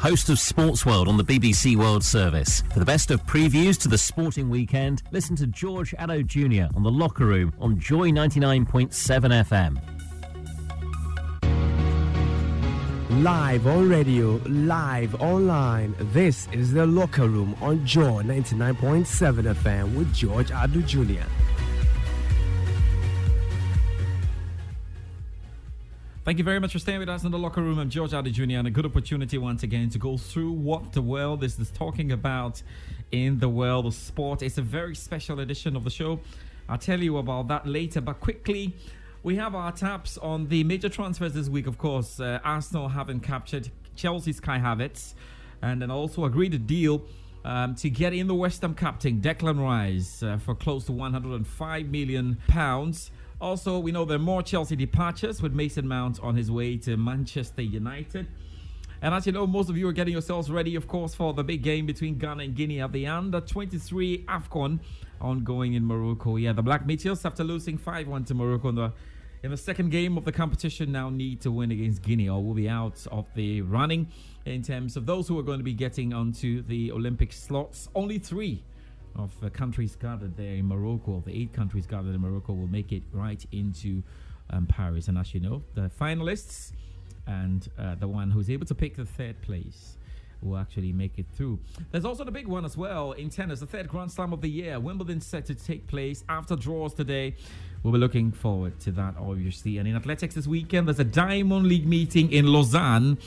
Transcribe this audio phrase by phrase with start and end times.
[0.00, 2.62] host of Sports World on the BBC World Service.
[2.72, 6.74] For the best of previews to the sporting weekend, listen to George Addo Jr.
[6.74, 8.90] on The Locker Room on Joy 99.7
[9.44, 9.78] FM.
[13.22, 15.94] Live on radio, live online.
[16.14, 21.28] This is The Locker Room on Joy 99.7 FM with George Addo Jr.
[26.22, 27.78] Thank you very much for staying with us in the locker room.
[27.78, 28.58] I'm George Addo Jr.
[28.58, 32.62] and a good opportunity once again to go through what the world is talking about
[33.10, 34.42] in the world of sport.
[34.42, 36.20] It's a very special edition of the show.
[36.68, 38.76] I'll tell you about that later, but quickly,
[39.22, 42.20] we have our taps on the major transfers this week, of course.
[42.20, 45.14] Uh, Arsenal having captured Chelsea's Kai Havertz
[45.62, 47.02] and then also agreed a deal
[47.46, 51.86] um, to get in the West Ham captain, Declan Rice, uh, for close to 105
[51.86, 53.10] million pounds.
[53.40, 56.98] Also, we know there are more Chelsea departures with Mason Mount on his way to
[56.98, 58.26] Manchester United.
[59.00, 61.42] And as you know, most of you are getting yourselves ready, of course, for the
[61.42, 64.78] big game between Ghana and Guinea at the under 23 AFCON
[65.22, 66.36] ongoing in Morocco.
[66.36, 68.92] Yeah, the Black Meteors, after losing 5 1 to Morocco in the,
[69.42, 72.52] in the second game of the competition, now need to win against Guinea or will
[72.52, 74.08] be out of the running
[74.44, 77.88] in terms of those who are going to be getting onto the Olympic slots.
[77.94, 78.62] Only three
[79.16, 82.92] of uh, countries gathered there in Morocco, the eight countries gathered in Morocco, will make
[82.92, 84.02] it right into
[84.50, 85.08] um, Paris.
[85.08, 86.72] And as you know, the finalists
[87.26, 89.96] and uh, the one who's able to pick the third place
[90.42, 91.58] will actually make it through.
[91.90, 94.48] There's also the big one as well in tennis, the third Grand Slam of the
[94.48, 94.80] year.
[94.80, 97.34] Wimbledon set to take place after draws today.
[97.82, 99.78] We'll be looking forward to that, obviously.
[99.78, 103.18] And in athletics this weekend, there's a Diamond League meeting in Lausanne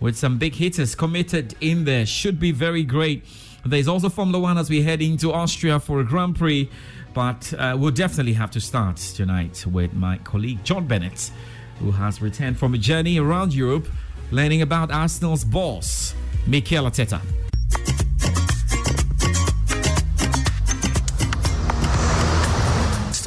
[0.00, 2.04] with some big hitters committed in there.
[2.04, 3.24] Should be very great.
[3.64, 6.68] There's also Formula One as we head into Austria for a Grand Prix.
[7.14, 11.30] But uh, we'll definitely have to start tonight with my colleague John Bennett,
[11.78, 13.86] who has returned from a journey around Europe
[14.30, 16.14] learning about Arsenal's boss,
[16.46, 17.20] Mikel Arteta.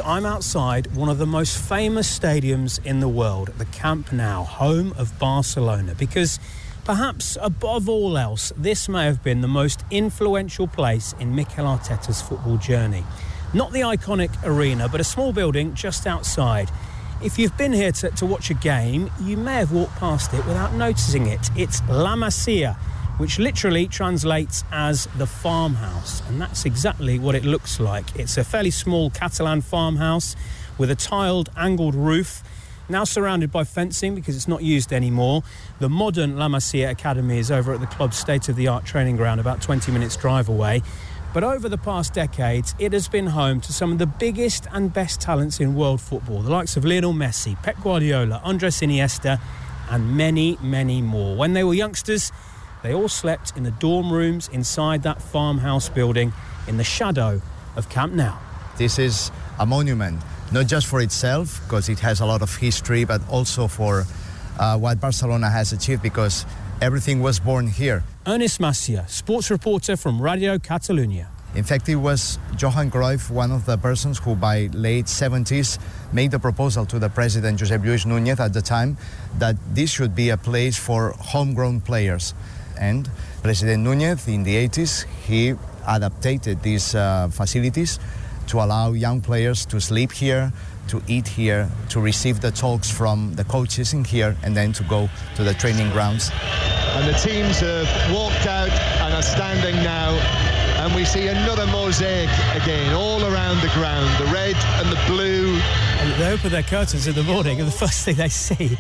[0.08, 4.94] I'm outside one of the most famous stadiums in the world, the Camp Nou, home
[5.00, 6.40] of Barcelona, because
[6.86, 12.22] Perhaps above all else, this may have been the most influential place in Mikel Arteta's
[12.22, 13.04] football journey.
[13.56, 16.70] Not the iconic arena, but a small building just outside.
[17.24, 20.46] If you've been here to, to watch a game, you may have walked past it
[20.46, 21.50] without noticing it.
[21.58, 22.76] It's La Masia,
[23.18, 28.16] which literally translates as the farmhouse, and that's exactly what it looks like.
[28.16, 30.36] It's a fairly small Catalan farmhouse
[30.78, 32.44] with a tiled angled roof
[32.90, 35.44] now surrounded by fencing because it's not used anymore.
[35.80, 39.18] The modern La Masia Academy is over at the club's state of the art training
[39.18, 40.82] ground, about 20 minutes' drive away.
[41.34, 44.94] But over the past decades, it has been home to some of the biggest and
[44.94, 49.42] best talents in world football, the likes of Lionel Messi, Pep Guardiola, Andres Iniesta,
[49.90, 51.36] and many, many more.
[51.36, 52.32] When they were youngsters,
[52.84, 56.32] they all slept in the dorm rooms inside that farmhouse building
[56.68, 57.42] in the shadow
[57.76, 58.38] of Camp Nou.
[58.78, 60.22] This is a monument
[60.56, 64.06] not just for itself, because it has a lot of history, but also for
[64.58, 66.46] uh, what Barcelona has achieved, because
[66.82, 68.04] everything was born here.
[68.26, 71.28] Ernest Macia, sports reporter from Radio Catalunya.
[71.56, 75.78] In fact, it was Johan Cruyff, one of the persons who by late 70s
[76.14, 78.98] made the proposal to the president, Josep Luis Núñez, at the time,
[79.40, 82.34] that this should be a place for homegrown players.
[82.80, 83.10] And
[83.44, 85.56] President Núñez, in the 80s, he
[85.86, 88.00] adapted these uh, facilities
[88.48, 90.52] to allow young players to sleep here,
[90.88, 94.84] to eat here, to receive the talks from the coaches in here, and then to
[94.84, 96.32] go to the training grounds.
[96.96, 100.12] And the teams have walked out and are standing now.
[100.84, 102.30] And we see another mosaic
[102.62, 105.56] again all around the ground the red and the blue.
[106.00, 108.78] And they open their curtains in the morning, and the first thing they see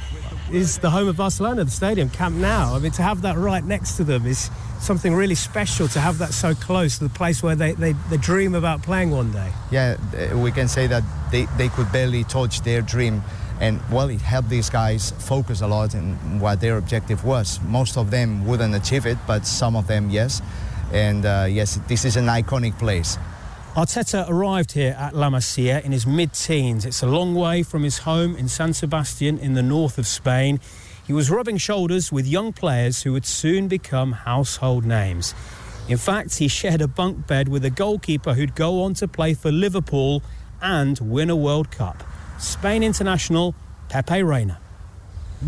[0.51, 2.75] is the home of Barcelona, the stadium, Camp Nou.
[2.75, 6.19] I mean, to have that right next to them is something really special to have
[6.19, 9.51] that so close to the place where they, they, they dream about playing one day.
[9.71, 9.97] Yeah,
[10.35, 13.23] we can say that they, they could barely touch their dream.
[13.59, 17.59] And well, it helped these guys focus a lot in what their objective was.
[17.61, 20.41] Most of them wouldn't achieve it, but some of them, yes.
[20.91, 23.17] And uh, yes, this is an iconic place.
[23.75, 26.85] Arteta arrived here at La Masia in his mid teens.
[26.85, 30.61] It's a long way from his home in San Sebastian in the north of Spain.
[31.05, 35.35] He was rubbing shoulders with young players who would soon become household names.
[35.89, 39.33] In fact, he shared a bunk bed with a goalkeeper who'd go on to play
[39.33, 40.23] for Liverpool
[40.61, 42.01] and win a World Cup.
[42.39, 43.55] Spain international
[43.89, 44.57] Pepe Reina.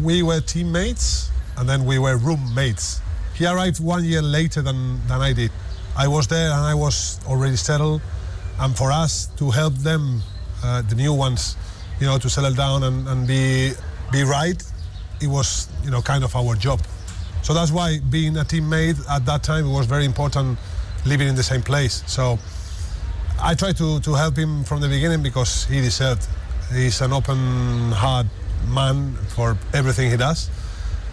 [0.04, 3.00] We were teammates and then we were roommates.
[3.36, 5.52] He arrived one year later than, than I did.
[5.96, 8.02] I was there and I was already settled.
[8.60, 10.22] And for us to help them,
[10.64, 11.56] uh, the new ones,
[12.00, 13.72] you know, to settle down and, and be,
[14.12, 14.62] be right
[15.22, 16.82] it was, you know, kind of our job.
[17.42, 20.58] So that's why being a teammate at that time it was very important
[21.06, 22.04] living in the same place.
[22.08, 22.38] So
[23.42, 26.28] I tried to, to help him from the beginning because he deserved.
[26.74, 28.28] He's an open heart
[28.68, 30.50] man for everything he does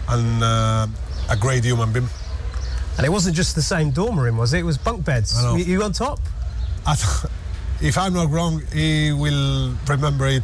[0.09, 0.87] and uh,
[1.29, 2.09] a great human being.
[2.97, 4.59] And it wasn't just the same dorm room, was it?
[4.59, 5.41] It was bunk beds.
[5.43, 6.19] You, you on top?
[7.81, 10.43] If I'm not wrong, he will remember it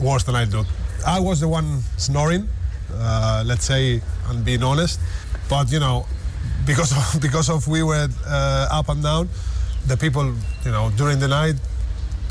[0.00, 0.64] worse than I do.
[1.06, 2.48] I was the one snoring,
[2.94, 4.98] uh, let's say, and being honest.
[5.50, 6.06] But you know,
[6.66, 9.28] because of, because of we were uh, up and down,
[9.86, 10.34] the people,
[10.64, 11.56] you know, during the night,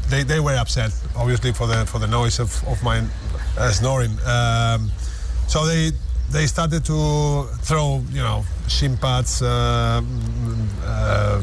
[0.09, 3.03] they, they were upset, obviously for the for the noise of, of my
[3.57, 4.11] uh, snoring.
[4.25, 4.91] Um,
[5.47, 5.91] so they
[6.31, 10.05] they started to throw, you know, shin pads, mm,
[10.83, 11.41] uh,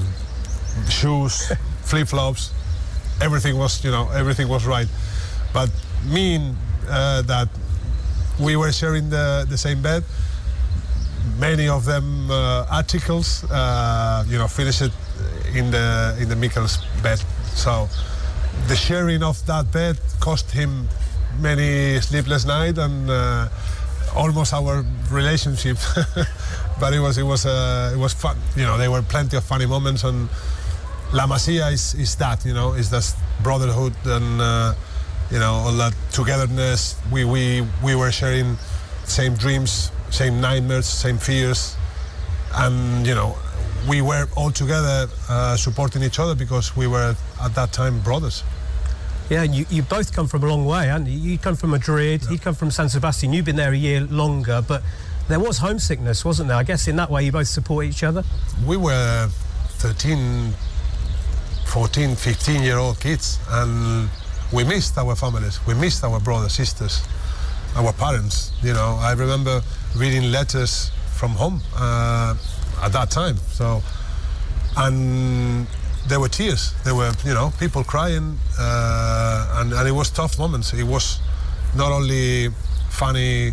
[0.88, 1.52] shoes,
[1.88, 2.52] flip flops.
[3.20, 4.88] Everything was, you know, everything was right.
[5.52, 5.70] But
[6.04, 6.56] mean
[6.88, 7.48] uh, that
[8.38, 10.04] we were sharing the, the same bed.
[11.38, 14.92] Many of them uh, articles, uh, you know, finished
[15.54, 17.20] in the in the Mikel's bed.
[17.54, 17.88] So
[18.68, 20.88] the sharing of that bed cost him
[21.40, 23.48] many sleepless nights and uh,
[24.14, 25.76] almost our relationship.
[26.80, 28.36] but it was it was uh, it was fun.
[28.56, 30.28] You know, there were plenty of funny moments and
[31.12, 32.44] La Masia is, is that.
[32.44, 34.74] You know, is that brotherhood and uh,
[35.30, 36.96] you know all that togetherness.
[37.10, 38.56] We we we were sharing
[39.04, 41.76] same dreams, same nightmares, same fears,
[42.54, 43.36] and you know
[43.88, 48.44] we were all together uh, supporting each other because we were at that time brothers.
[49.30, 51.18] Yeah, you, you both come from a long way, haven't you?
[51.18, 53.34] You come from Madrid, he come from San Sebastian.
[53.34, 54.82] You've been there a year longer, but
[55.28, 56.56] there was homesickness, wasn't there?
[56.56, 58.24] I guess in that way you both support each other.
[58.66, 59.28] We were
[59.78, 60.54] 13,
[61.68, 64.08] 14, 15 year old kids, and
[64.52, 65.60] we missed our families.
[65.66, 67.02] We missed our brothers, sisters,
[67.76, 68.52] our parents.
[68.62, 69.60] You know, I remember
[69.94, 72.34] reading letters from home uh,
[72.82, 73.36] at that time.
[73.52, 73.82] So,
[74.78, 75.66] and
[76.08, 76.72] there were tears.
[76.84, 80.72] There were, you know, people crying, uh, and, and it was tough moments.
[80.72, 81.20] It was
[81.76, 82.48] not only
[82.88, 83.52] funny,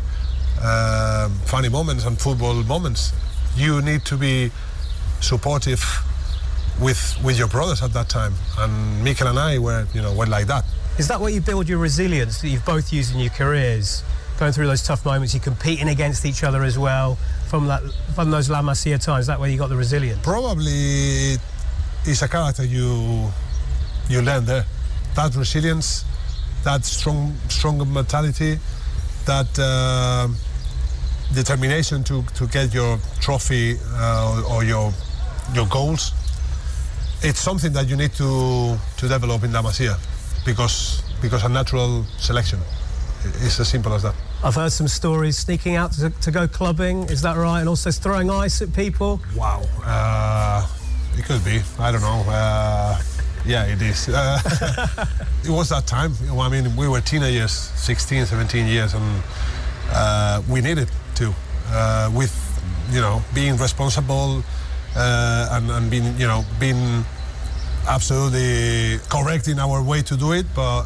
[0.62, 3.12] uh, funny moments and football moments.
[3.58, 4.52] You need to be
[5.20, 5.84] supportive
[6.82, 10.26] with with your brothers at that time, and Mikel and I were, you know, were
[10.26, 10.66] like that.
[10.98, 14.04] Is that what you build your resilience that you've both used in your careers?
[14.40, 17.18] Going through those tough moments, you're competing against each other as well
[17.48, 17.82] from that
[18.16, 19.28] from those La Masia times.
[19.28, 20.22] That way you got the resilience.
[20.24, 21.38] Probably
[22.06, 23.32] it's a character you
[24.10, 24.66] you learn there.
[25.16, 26.04] That resilience,
[26.64, 28.60] that strong strong mentality,
[29.26, 30.28] that uh,
[31.34, 34.94] determination to, to get your trophy uh, or your
[35.54, 36.12] your goals.
[37.26, 39.98] It's something that you need to to develop in La Masia
[40.46, 42.60] because because a natural selection.
[43.42, 44.14] It's as simple as that.
[44.44, 47.10] I've heard some stories sneaking out to, to go clubbing.
[47.10, 47.62] Is that right?
[47.62, 49.20] And also throwing ice at people.
[49.36, 49.64] Wow.
[49.84, 50.68] Uh,
[51.18, 51.62] it could be.
[51.80, 52.24] I don't know.
[52.28, 53.02] Uh,
[53.44, 54.08] yeah, it is.
[54.08, 54.38] Uh,
[55.44, 56.14] it was that time.
[56.40, 59.24] I mean, we were teenagers, 16, 17 years, and
[59.90, 61.34] uh, we needed to.
[61.70, 62.36] Uh, with,
[62.92, 64.44] you know, being responsible
[64.96, 67.04] uh, and, and being, you know, being
[67.88, 70.86] absolutely correct in our way to do it, but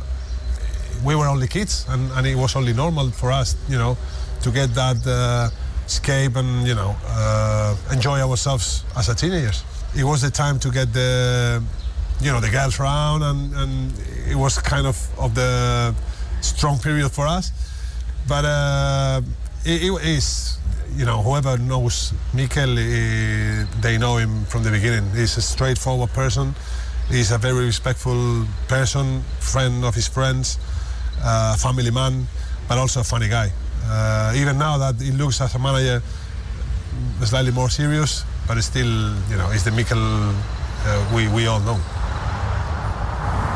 [1.04, 3.98] we were only kids, and, and it was only normal for us, you know,
[4.42, 5.50] to get that uh,
[5.86, 9.64] escape and, you know, uh, enjoy ourselves as a teenagers.
[9.96, 11.64] It was the time to get the,
[12.22, 13.94] you know, the girls around, and, and
[14.30, 15.96] it was kind of of the
[16.42, 17.52] strong period for us.
[18.28, 19.22] But uh,
[19.66, 20.58] it, it is,
[20.96, 25.10] you know, whoever knows Mikel, they know him from the beginning.
[25.12, 26.54] He's a straightforward person.
[27.10, 30.60] He's a very respectful person, friend of his friends,
[31.24, 32.28] uh, family man,
[32.68, 33.52] but also a funny guy.
[33.86, 36.02] Uh, even now that he looks as a manager
[37.24, 38.88] slightly more serious, but still,
[39.30, 41.80] you know, he's the Mikel uh, we, we all know.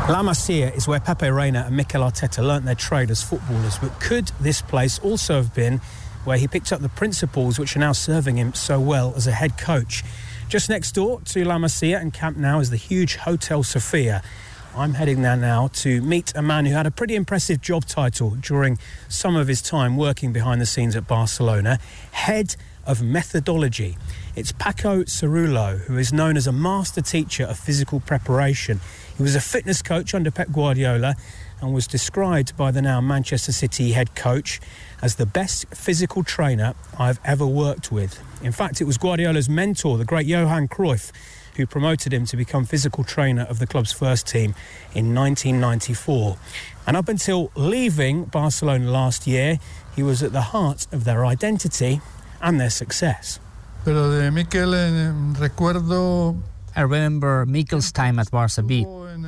[0.08, 3.98] La Masia is where Pepe Reina and Mikel Arteta learnt their trade as footballers, but
[4.00, 5.80] could this place also have been
[6.24, 9.32] where he picked up the principles which are now serving him so well as a
[9.32, 10.02] head coach?
[10.48, 14.22] Just next door to La Masia and Camp Nou is the huge Hotel Sofia.
[14.76, 18.30] I'm heading there now to meet a man who had a pretty impressive job title
[18.30, 21.78] during some of his time working behind the scenes at Barcelona
[22.12, 23.96] Head of Methodology.
[24.36, 28.80] It's Paco Seirul·lo, who is known as a master teacher of physical preparation.
[29.16, 31.16] He was a fitness coach under Pep Guardiola
[31.60, 34.60] and was described by the now Manchester City head coach
[35.04, 38.18] as the best physical trainer I've ever worked with.
[38.42, 41.12] In fact, it was Guardiola's mentor, the great Johan Cruyff,
[41.56, 44.54] who promoted him to become physical trainer of the club's first team
[44.94, 46.38] in 1994.
[46.86, 49.58] And up until leaving Barcelona last year,
[49.94, 52.00] he was at the heart of their identity
[52.40, 53.38] and their success.
[53.84, 54.72] Pero de Mikel
[55.38, 56.34] recuerdo
[56.76, 58.84] I remember Mikel's time at Barca B.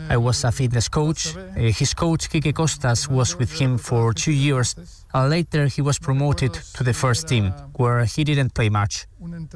[0.08, 1.36] I was a fitness coach.
[1.36, 4.74] Uh, his coach, Kike Costas, was with him for two years.
[5.16, 9.06] Uh, later, he was promoted to the first team, where he didn't play much.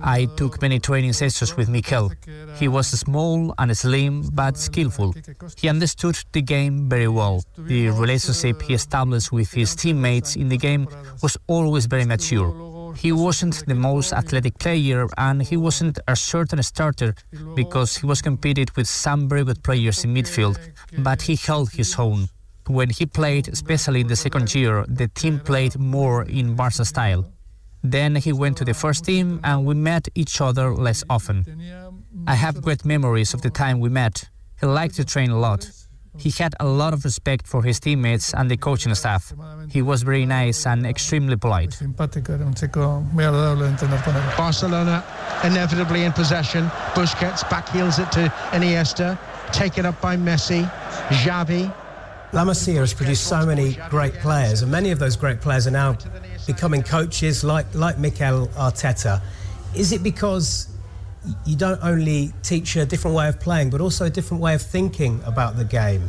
[0.02, 2.11] I took many training sessions with Mikel.
[2.57, 5.14] He was small and slim, but skillful.
[5.59, 7.43] He understood the game very well.
[7.59, 10.88] The relationship he established with his teammates in the game
[11.23, 12.50] was always very mature.
[12.97, 17.14] He wasn't the most athletic player and he wasn't a certain starter
[17.55, 20.59] because he was competed with some very good players in midfield,
[20.99, 22.31] but he held his own.
[22.70, 27.24] When he played, especially in the second year, the team played more in Barca style.
[27.82, 31.44] Then he went to the first team and we met each other less often.
[32.28, 34.30] I have great memories of the time we met.
[34.60, 35.68] He liked to train a lot.
[36.16, 39.32] He had a lot of respect for his teammates and the coaching staff.
[39.68, 41.76] He was very nice and extremely polite.
[44.36, 45.04] Barcelona
[45.42, 46.66] inevitably in possession.
[46.94, 49.18] Busquets backheels it to Iniesta,
[49.52, 50.70] taken up by Messi,
[51.08, 51.72] Xavi.
[52.32, 55.72] La Masia has produced so many great players, and many of those great players are
[55.72, 55.96] now
[56.46, 59.20] becoming coaches like, like Mikel Arteta.
[59.75, 60.68] Is it because
[61.44, 64.62] you don't only teach a different way of playing, but also a different way of
[64.62, 66.08] thinking about the game?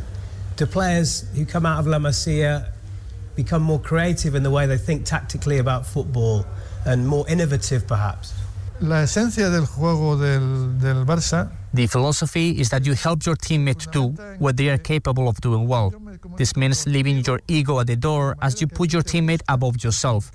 [0.54, 2.70] Do players who come out of La Masia
[3.34, 6.46] become more creative in the way they think tactically about football
[6.86, 8.32] and more innovative, perhaps?
[8.80, 13.78] La esencia del juego del, del Barça The philosophy is that you help your teammate
[13.78, 15.90] to do what they are capable of doing well.
[16.36, 20.30] This means leaving your ego at the door as you put your teammate above yourself.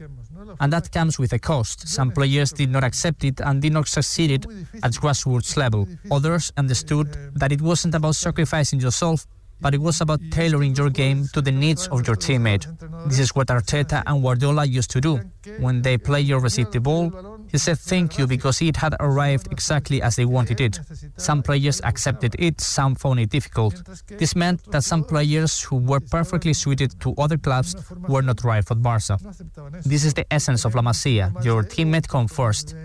[0.59, 1.87] And that comes with a cost.
[1.87, 4.45] Some players did not accept it and did not succeed
[4.83, 5.87] at grassroots level.
[6.11, 9.27] Others understood that it wasn't about sacrificing yourself,
[9.59, 12.65] but it was about tailoring your game to the needs of your teammate.
[13.07, 15.19] This is what Arteta and Guardiola used to do.
[15.59, 17.11] When they player received the ball,
[17.49, 20.79] he said thank you because it had arrived exactly as they wanted it.
[21.17, 23.81] Some players accepted it, some found it difficult.
[24.07, 27.75] This meant that some players who were perfectly suited to other clubs
[28.07, 29.17] were not right for Barca.
[29.85, 31.31] This is the essence of La Masia.
[31.43, 32.75] Your teammate comes first.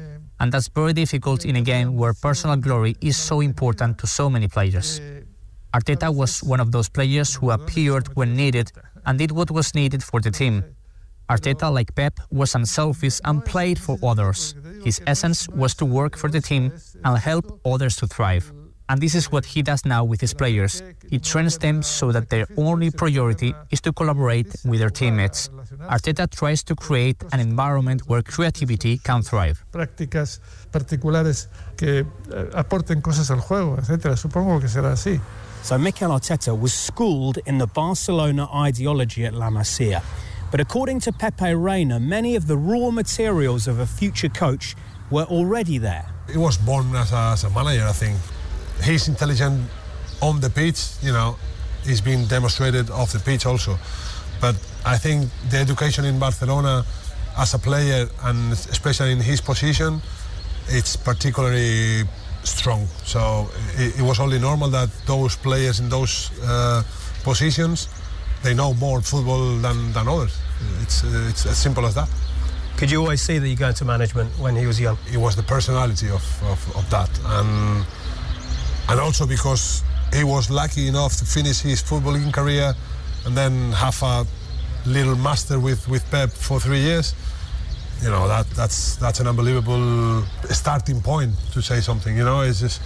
[0.41, 4.29] And that's very difficult in a game where personal glory is so important to so
[4.29, 5.01] many players.
[5.75, 8.73] Arteta was one of those players who appeared when needed
[9.07, 10.65] and did what was needed for the team.
[11.31, 14.55] Arteta, like Pep, was unselfish and played for others.
[14.85, 16.73] His essence was to work for the team
[17.05, 18.53] and help others to thrive.
[18.89, 20.83] And this is what he does now with his players.
[21.09, 25.49] He trains them so that their only priority is to collaborate with their teammates.
[25.89, 29.65] Arteta tries to create an environment where creativity can thrive.
[29.73, 31.49] Prácticas particulares
[31.79, 34.17] que eh, aporten cosas al juego, etcétera.
[34.17, 35.19] Supongo que será así.
[35.63, 40.03] So Mikel Arteta was schooled in the Barcelona ideology at La Masia.
[40.51, 44.75] But according to Pepe Reina, many of the raw materials of a future coach
[45.09, 46.07] were already there.
[46.31, 48.19] He was born as a, as a manager, I think.
[48.83, 49.71] He's intelligent
[50.21, 51.37] on the pitch, you know,
[51.85, 53.79] he's been demonstrated off the pitch also.
[54.41, 56.85] But I think the education in Barcelona
[57.39, 60.03] as a player and especially in his position,
[60.69, 62.03] it's particularly
[62.45, 62.87] strong.
[63.05, 66.83] So it, it was only normal that those players in those uh,
[67.23, 67.89] positions,
[68.43, 70.37] they know more football than, than others.
[70.81, 72.09] It's, uh, it's as simple as that.
[72.77, 74.99] Could you always see that you go into management when he was young?
[75.13, 77.11] It was the personality of, of, of that.
[77.25, 77.87] And,
[78.89, 82.75] and also because he was lucky enough to finish his footballing career
[83.25, 84.27] and then have a
[84.85, 87.15] little master with, with Pep for three years
[88.03, 92.17] you know that that's that's an unbelievable starting point to say something.
[92.17, 92.83] You know, it's just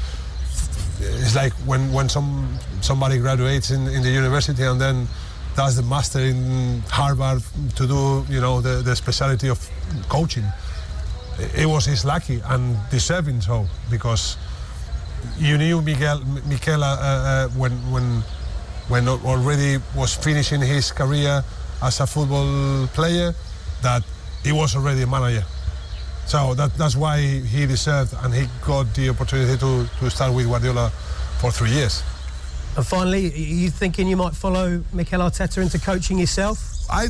[1.00, 5.08] it's like when when some somebody graduates in, in the university and then
[5.56, 7.42] does the master in Harvard
[7.76, 9.58] to do you know the, the specialty of
[10.08, 10.44] coaching.
[11.54, 14.36] It was his lucky and deserving so because
[15.38, 18.22] you knew Miguel Mikel uh, uh, when when
[18.88, 21.42] when already was finishing his career
[21.82, 23.34] as a football player
[23.82, 24.02] that
[24.46, 25.44] he was already a manager.
[26.26, 30.46] So that, that's why he deserved and he got the opportunity to, to start with
[30.46, 30.90] Guardiola
[31.40, 32.04] for three years.
[32.76, 36.86] And finally, are you thinking you might follow Mikel Arteta into coaching yourself?
[36.88, 37.08] I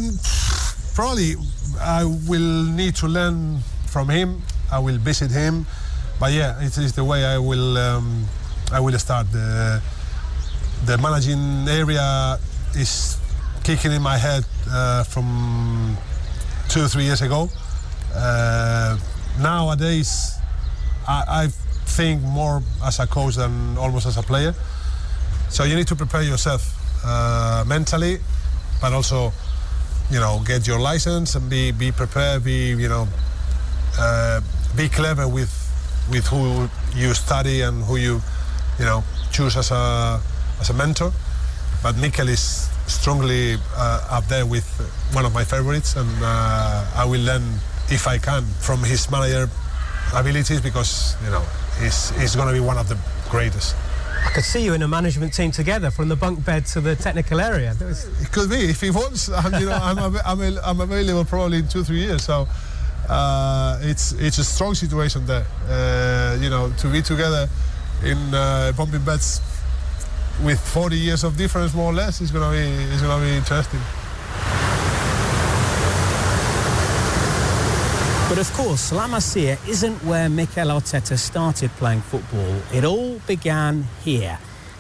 [0.95, 1.35] probably
[1.81, 4.41] I will need to learn from him.
[4.73, 5.67] I will visit him,
[6.19, 8.25] but yeah, it is the way I will um,
[8.73, 9.31] I will start.
[9.33, 9.83] The
[10.87, 12.39] the managing area
[12.75, 13.19] is
[13.63, 15.97] kicking in my head uh, from
[16.77, 17.49] two or three years ago.
[18.15, 18.99] Uh,
[19.41, 20.37] nowadays,
[21.09, 21.49] I, I,
[21.97, 24.55] think more as a coach than almost as a player.
[25.49, 26.61] So you need to prepare yourself
[27.03, 28.19] uh, mentally,
[28.83, 29.33] but also,
[30.11, 32.45] you know, get your license and be be prepared.
[32.45, 33.09] Be you know,
[33.99, 34.43] uh,
[34.77, 35.53] be clever with
[36.11, 38.21] with who you study and who you,
[38.79, 39.03] you know,
[39.33, 40.21] choose as a
[40.61, 41.13] as a mentor.
[41.83, 44.67] But Mikel is strongly uh, up there with
[45.13, 47.43] one of my favorites, and uh, I will learn
[47.91, 49.49] if I can from his manager
[50.15, 51.45] abilities because you know
[51.81, 52.99] he's he's going to be one of the
[53.31, 53.77] greatest.
[54.25, 56.97] I could see you in a management team together from the bunk bed to the
[56.97, 57.77] technical area.
[57.81, 58.07] Was...
[58.21, 59.29] It could be if he wants.
[59.33, 62.25] I'm, you know, I'm, I'm, I'm available probably in two three years.
[62.25, 62.49] So
[63.09, 65.47] uh, it's it's a strong situation there.
[65.69, 67.49] Uh, you know, to be together
[68.05, 69.41] in uh, bumping beds
[70.45, 73.81] with 40 years of difference, more or less, it's gonna be is gonna be interesting.
[78.29, 82.57] But of course, La Masia isn't where Mikel Arteta started playing football.
[82.75, 84.39] It all began here,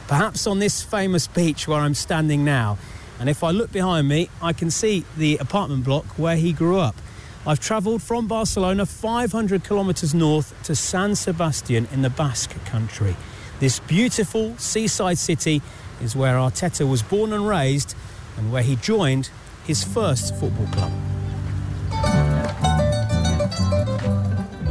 [0.09, 2.77] perhaps on this famous beach where I'm standing now.
[3.19, 6.79] And if I look behind me, I can see the apartment block where he grew
[6.79, 6.97] up.
[7.47, 13.17] I've travelled from Barcelona 500 kilometres north to San Sebastian in the Basque country.
[13.59, 15.63] This beautiful seaside city
[16.03, 17.95] is where Arteta was born and raised
[18.37, 19.31] and where he joined
[19.67, 20.93] his first football club.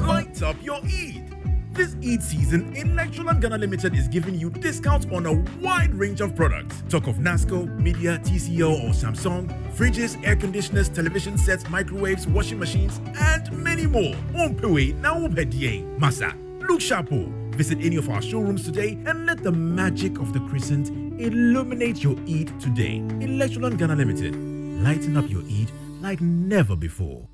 [0.08, 1.24] Light up your Eid.
[1.72, 6.36] This Eid season, Electroland Ghana Limited is giving you discounts on a wide range of
[6.36, 6.84] products.
[6.88, 13.02] Talk of Nasco, Midea, TCL, or Samsung, fridges, air conditioners, television sets, microwaves, washing machines,
[13.18, 14.16] and many more.
[14.36, 16.36] On Pewe, now Masa,
[16.68, 17.45] look sharpo.
[17.56, 22.18] Visit any of our showrooms today and let the magic of the crescent illuminate your
[22.28, 23.00] Eid today.
[23.20, 24.36] Electroland Ghana Limited,
[24.84, 25.72] lighten up your Eid
[26.02, 27.30] like never before.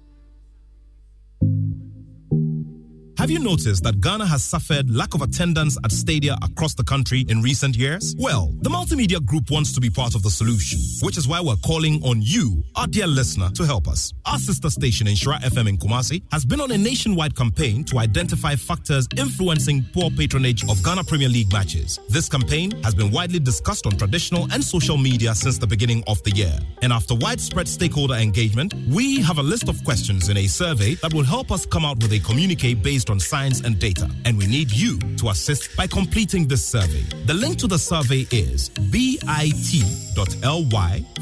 [3.21, 7.23] Have you noticed that Ghana has suffered lack of attendance at stadia across the country
[7.29, 8.15] in recent years?
[8.17, 11.55] Well, the Multimedia Group wants to be part of the solution, which is why we're
[11.57, 14.11] calling on you, our dear listener, to help us.
[14.25, 18.55] Our sister station, Nhyira FM in Kumasi, has been on a nationwide campaign to identify
[18.55, 21.99] factors influencing poor patronage of Ghana Premier League matches.
[22.09, 26.23] This campaign has been widely discussed on traditional and social media since the beginning of
[26.23, 26.57] the year.
[26.81, 31.13] And after widespread stakeholder engagement, we have a list of questions in a survey that
[31.13, 34.47] will help us come out with a communique based on science and data, and we
[34.47, 37.03] need you to assist by completing this survey.
[37.25, 39.33] The link to the survey is bit.ly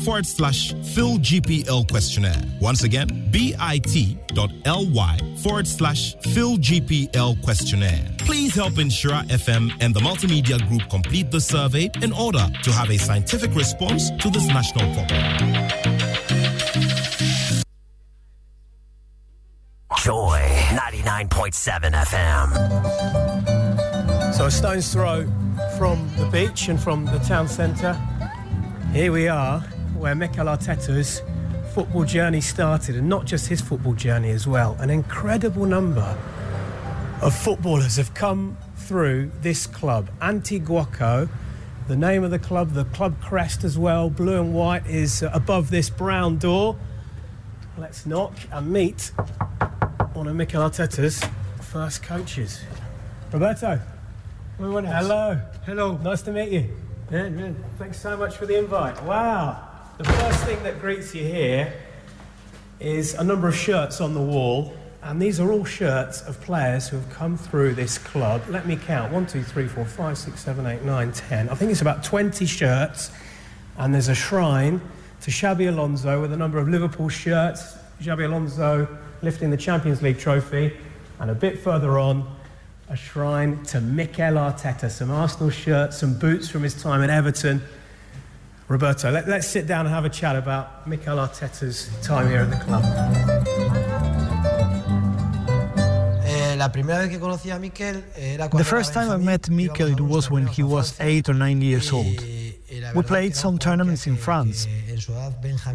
[0.04, 2.42] forward slash PhilGPL questionnaire.
[2.62, 8.06] Once again, bit.ly forward slash PhilGPL questionnaire.
[8.20, 12.90] Please help Nhyira FM and the Multimedia Group complete the survey in order to have
[12.90, 15.89] a scientific response to this national problem.
[21.40, 24.34] 99.7 FM.
[24.34, 25.26] So a stone's throw
[25.78, 27.94] from the beach and from the town centre.
[28.92, 29.62] Here we are,
[29.98, 31.22] where Mikel Arteta's
[31.74, 34.76] football journey started, and not just his football journey as well.
[34.82, 36.18] An incredible number
[37.22, 40.10] of footballers have come through this club.
[40.22, 41.30] Antiguoko,
[41.88, 45.70] the name of the club, the club crest as well, blue and white, is above
[45.70, 46.76] this brown door.
[47.78, 49.14] Let's knock and meet
[50.20, 51.24] one of Mikel Arteta's
[51.62, 52.62] first coaches.
[53.32, 53.80] Roberto.
[54.58, 55.40] Hello.
[55.66, 55.96] Hello.
[55.96, 56.70] Nice to meet you.
[57.10, 57.52] Yeah, yeah.
[57.78, 59.02] Thanks so much for the invite.
[59.04, 59.66] Wow.
[59.98, 61.72] The first thing that greets you here
[62.82, 64.74] is a number of shirts on the wall.
[65.04, 68.42] And these are all shirts of players who have come through this club.
[68.50, 69.14] Let me count.
[69.14, 71.48] One, two, three, four, five, six, seven, eight, nine, ten.
[71.48, 73.10] I think it's about 20 shirts.
[73.78, 74.82] And there's a shrine
[75.22, 77.78] to Xabi Alonso with a number of Liverpool shirts.
[78.02, 80.76] Xabi Alonso lifting the Champions League trophy.
[81.20, 82.36] And a bit further on,
[82.90, 84.90] a shrine to Mikel Arteta.
[84.90, 87.62] Some Arsenal shirts, some boots from his time at Everton.
[88.68, 92.50] Roberto, let, us sit down and have a chat about Mikel Arteta's time here at
[92.52, 92.84] the club.
[98.52, 101.92] The first time I met Mikel it was when he was eight or nine years
[101.92, 102.24] old.
[102.96, 104.68] We played some tournaments in France.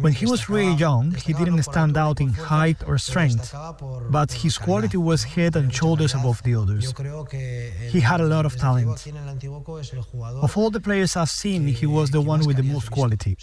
[0.01, 3.53] When he was really young, he didn't stand out in height or strength,
[4.09, 6.93] but his quality was head and shoulders above the others.
[7.93, 9.05] He had a lot of talent.
[10.45, 13.37] Of all the players I've seen, he was the one with the most quality.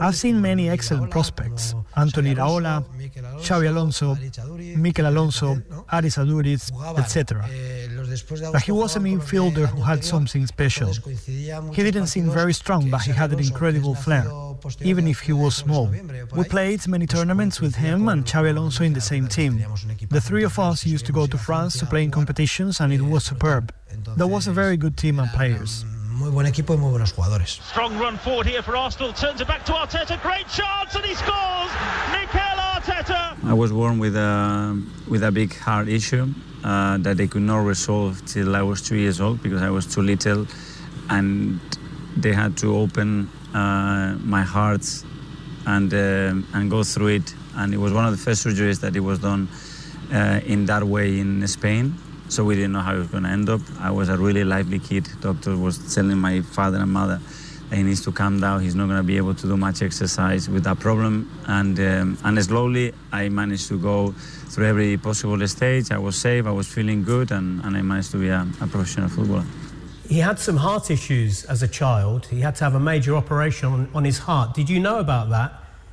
[0.00, 2.84] I've seen many excellent prospects Andoni Iraola,
[3.40, 4.16] Xabi Alonso,
[4.76, 5.54] Mikel Alonso,
[5.92, 7.44] Aritz Aduriz, etc.
[8.52, 10.92] But he was a midfielder who had something special.
[11.72, 14.24] He didn't seem very strong, but he had an incredible flair,
[14.82, 15.90] even if he was small.
[16.34, 19.64] We played many tournaments with him and Xabi Alonso in the same team.
[20.10, 23.02] The three of us used to go to France to play in competitions, and it
[23.02, 23.72] was superb.
[24.16, 25.84] There was a very good team and players.
[26.14, 27.60] Muy buen equipo y muy buenos jugadores.
[27.70, 29.12] Strong run forward here for Arsenal.
[29.12, 30.16] Turns it back to Arteta.
[30.22, 31.70] Great chance and he scores.
[32.12, 33.36] Mikel Arteta.
[33.44, 37.64] I was born with a with a big heart issue uh, that they could not
[37.64, 40.46] resolve till I was two years old because I was too little,
[41.10, 41.58] and
[42.16, 44.84] they had to open uh, my heart
[45.66, 47.34] and uh, and go through it.
[47.56, 49.48] And it was one of the first surgeries that it was done
[50.12, 51.94] uh, in that way in Spain.
[52.28, 53.60] So we didn't know how it was going to end up.
[53.78, 55.08] I was a really lively kid.
[55.20, 57.20] Doctor was telling my father and mother
[57.70, 58.60] that he needs to calm down.
[58.60, 61.30] He's not going to be able to do much exercise with that problem.
[61.46, 64.12] And um, and slowly I managed to go
[64.48, 65.90] through every possible stage.
[65.90, 66.46] I was safe.
[66.46, 69.44] I was feeling good, and, and I managed to be a, a professional footballer.
[70.08, 72.26] He had some heart issues as a child.
[72.26, 74.54] He had to have a major operation on, on his heart.
[74.54, 75.52] Did you know about that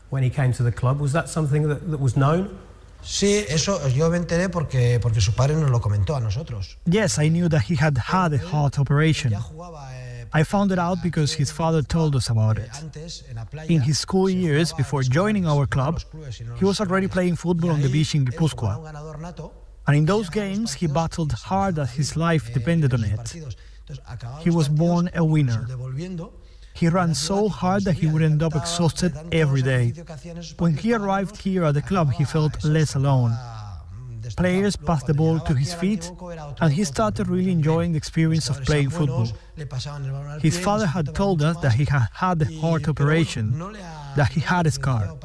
[0.10, 1.00] when he came to the club?
[1.00, 2.58] Was that something that, that was known?
[3.04, 6.78] Sí, eso yo me enteré porque, porque su padre nos lo comentó a nosotros.
[6.86, 9.34] Yes, I knew that he had had a heart operation.
[9.34, 12.70] Eh, I found it out because his father told us about it.
[13.70, 16.00] In his school years, before joining our club,
[16.58, 19.52] he was already playing football on the beach in Guipúzcoa.
[19.88, 23.36] And in those games, he battled hard as his life eh, depended on it.
[24.40, 25.68] He was born a winner.
[26.74, 29.94] He ran so hard that he would end up exhausted every day.
[30.58, 33.34] When he arrived here at the club, he felt less alone.
[34.38, 36.12] Players passed the ball to his feet,
[36.60, 39.28] and he started really enjoying the experience of playing football.
[40.42, 43.58] His father had told us that he had had a heart operation,
[44.16, 45.18] that he had a scar.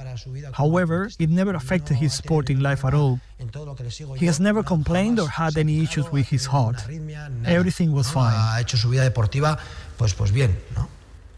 [0.52, 3.20] However, it never affected his sporting life at all.
[4.16, 6.76] He has never complained or had any issues with his heart.
[7.44, 8.32] Everything was fine.
[8.34, 9.58] Ah, ha hecho su vida deportiva,
[9.98, 10.88] pues, pues bien, ¿no?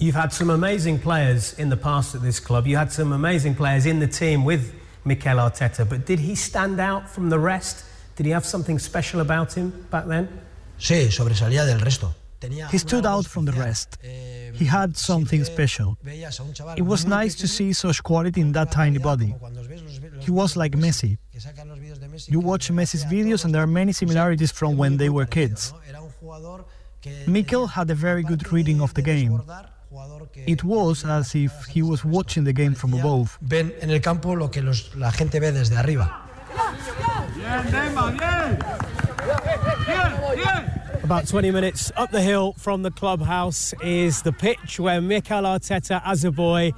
[0.01, 2.69] You've had some amazing players in the past at this club.
[2.69, 4.73] You had some amazing players in the team with
[5.09, 7.85] Mikel Arteta, but did he stand out from the rest?
[8.16, 10.29] Did he have something special about him back then?
[10.79, 12.14] Sí, sobresalía del resto.
[12.71, 13.99] He stood out from the rest.
[14.55, 15.99] He had something special.
[16.77, 19.35] It was nice to see such quality in that tiny body.
[20.21, 21.18] He was like Messi.
[22.29, 25.75] You watch Messi's videos, and there are many similarities from when they were kids.
[27.27, 29.42] Mikel had a very good reading of the game.
[30.47, 33.39] It was as if he was watching the game from above.
[33.43, 36.25] Ven en el campo lo que los, la gente ve desde arriba.
[41.03, 46.03] About 20 minutes up the hill from the clubhouse is the pitch where Mikel Arteta,
[46.05, 46.73] as a boy,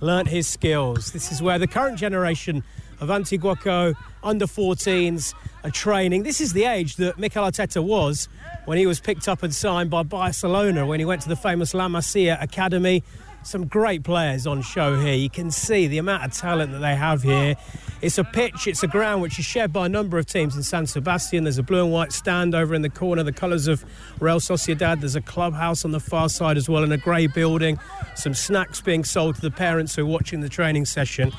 [0.00, 1.12] learnt his skills.
[1.12, 2.64] This is where the current generation
[3.00, 3.94] of Antiguoko
[4.26, 6.24] under 14s are training.
[6.24, 8.28] This is the age that Mikel Arteta was
[8.64, 11.72] when he was picked up and signed by Barcelona when he went to the famous
[11.72, 13.04] La Masia Academy.
[13.44, 15.14] Some great players on show here.
[15.14, 17.54] You can see the amount of talent that they have here.
[18.02, 20.64] It's a pitch, it's a ground which is shared by a number of teams in
[20.64, 21.44] San Sebastian.
[21.44, 23.84] There's a blue and white stand over in the corner, the colours of
[24.18, 24.98] Real Sociedad.
[24.98, 27.78] There's a clubhouse on the far side as well, in a grey building.
[28.16, 31.32] Some snacks being sold to the parents who are watching the training session.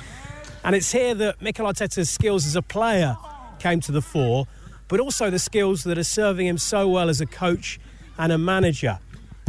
[0.63, 3.17] And it's here that Mikel Arteta's skills as a player
[3.59, 4.47] came to the fore,
[4.87, 7.79] but also the skills that are serving him so well as a coach
[8.17, 8.99] and a manager.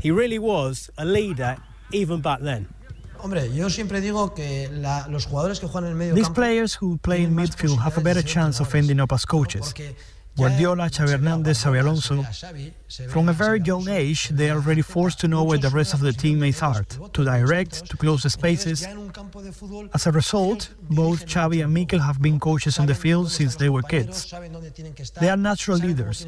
[0.03, 1.57] He really was a leader
[1.93, 2.69] even back then.
[3.19, 6.75] Hombre, yo siempre digo que la, los jugadores que juegan en el medio These players
[6.75, 9.75] who play in midfield have a better chance of ending up as coaches.
[10.39, 12.23] Guardiola, Xavi Hernandez, Xabi Alonso.
[13.09, 16.01] From a very young age, they are already forced to know where the rest of
[16.01, 18.87] the teammates are, to direct, to close the spaces.
[19.93, 23.69] As a result, both Xavi and Mikel have been coaches on the field since they
[23.69, 24.33] were kids.
[25.21, 26.27] They are natural leaders.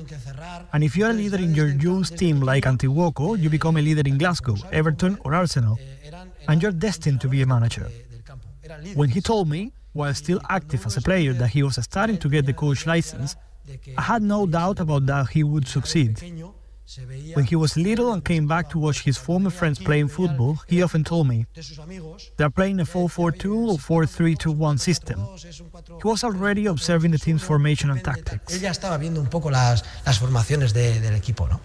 [0.72, 4.02] And if you're a leader in your youth team like Antiguoko, you become a leader
[4.04, 5.78] in Glasgow, Everton, or Arsenal.
[6.48, 7.88] And you're destined to be a manager.
[8.94, 12.28] When he told me, while still active as a player, that he was starting to
[12.28, 13.36] get the coach license,
[13.96, 16.20] I had no doubt about that he would succeed.
[17.34, 20.82] When he was little and came back to watch his former friends playing football, he
[20.82, 21.46] often told me,
[22.36, 25.24] they're playing a 4-4-2 or 4-3-2-1 system.
[26.02, 28.54] He was already observing the team's formation and tactics.
[28.54, 31.60] Él ya estaba viendo un poco las, las formaciones de, del equipo, ¿no?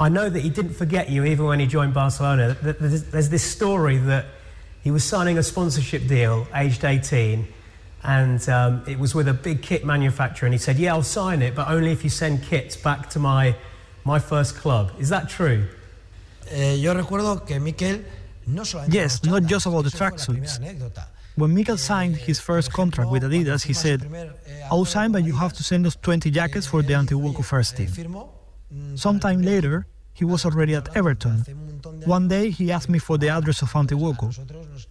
[0.00, 2.56] I know that he didn't forget you even when he joined Barcelona.
[2.60, 4.26] There's there's this story that
[4.82, 7.46] he was signing a sponsorship deal aged 18
[8.04, 11.40] and um, it was with a big kit manufacturer and he said, yeah, I'll sign
[11.42, 13.56] it, but only if you send kits back to my,
[14.04, 14.92] my first club.
[14.98, 15.66] Is that true?
[16.50, 18.04] Eh, yo recuerdo que Mikel
[18.46, 20.60] no solamente Yes, not just about the tracksuits.
[21.36, 24.06] When Mikel signed his first contract with Adidas, he said,
[24.70, 27.88] I'll sign, but you have to send us 20 jackets for the Antiguoko first team.
[28.94, 31.38] Sometime later, he was already at Everton.
[32.04, 34.28] One day, he asked me for the address of Antiguoko.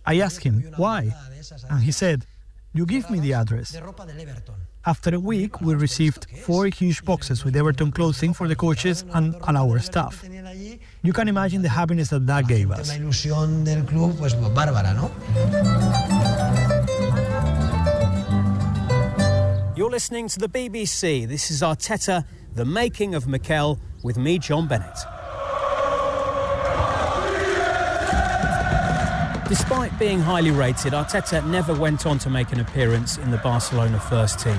[0.06, 1.12] I asked him, why?
[1.70, 2.26] And he said,
[2.74, 3.76] you give me the address.
[4.86, 9.36] After a week, we received four huge boxes with Everton clothing for the coaches and,
[9.48, 10.24] and our staff.
[11.04, 12.90] You can imagine the happiness that that gave us.
[12.90, 15.10] Una ilusión del club, pues bárbara, ¿no?
[19.76, 21.28] You're listening to the BBC.
[21.28, 25.13] This is Arteta, the making of Mikel, with me, John Bennett.
[29.54, 34.00] Despite being highly rated, Arteta never went on to make an appearance in the Barcelona
[34.00, 34.58] first team.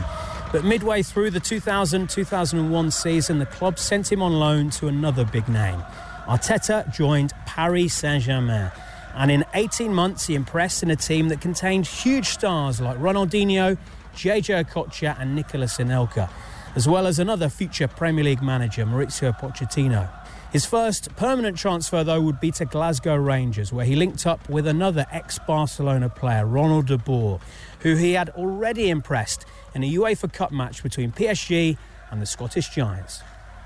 [0.52, 5.24] But midway through the 2000 2001 season, the club sent him on loan to another
[5.24, 5.82] big name.
[6.28, 8.70] Arteta joined Paris Saint Germain.
[9.16, 13.76] And in 18 months, he impressed in a team that contained huge stars like Ronaldinho,
[14.14, 16.30] JJ Okocha, and Nicolas Anelka,
[16.76, 20.08] as well as another future Premier League manager, Mauricio Pochettino.
[20.54, 24.68] His first permanent transfer, though, would be to Glasgow Rangers, where he linked up with
[24.68, 27.40] another ex Barcelona player, Ronald de Boer,
[27.80, 31.76] who he had already impressed in a UEFA Cup match between PSG
[32.12, 33.20] and the Scottish Giants.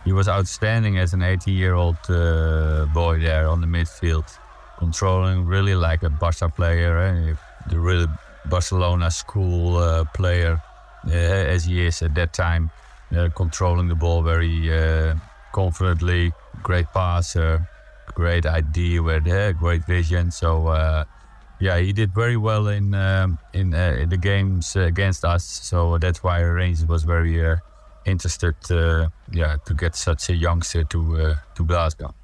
[0.06, 4.24] He was outstanding as an 18 year old uh, boy there on the midfield,
[4.78, 7.34] controlling really like a Barca player, eh?
[7.68, 8.06] the real
[8.46, 10.62] Barcelona school uh, player
[11.06, 12.70] uh, as he is at that time,
[13.14, 15.14] uh, controlling the ball very uh,
[15.52, 17.68] confidently, great passer,
[18.14, 20.30] great idea with uh, great vision.
[20.30, 21.04] So uh,
[21.60, 25.44] yeah, he did very well in um, in, uh, in, the games against us.
[25.44, 27.56] So that's why Rangers was very uh,
[28.04, 32.14] interested, uh, yeah, to get such a youngster to uh, to Glasgow.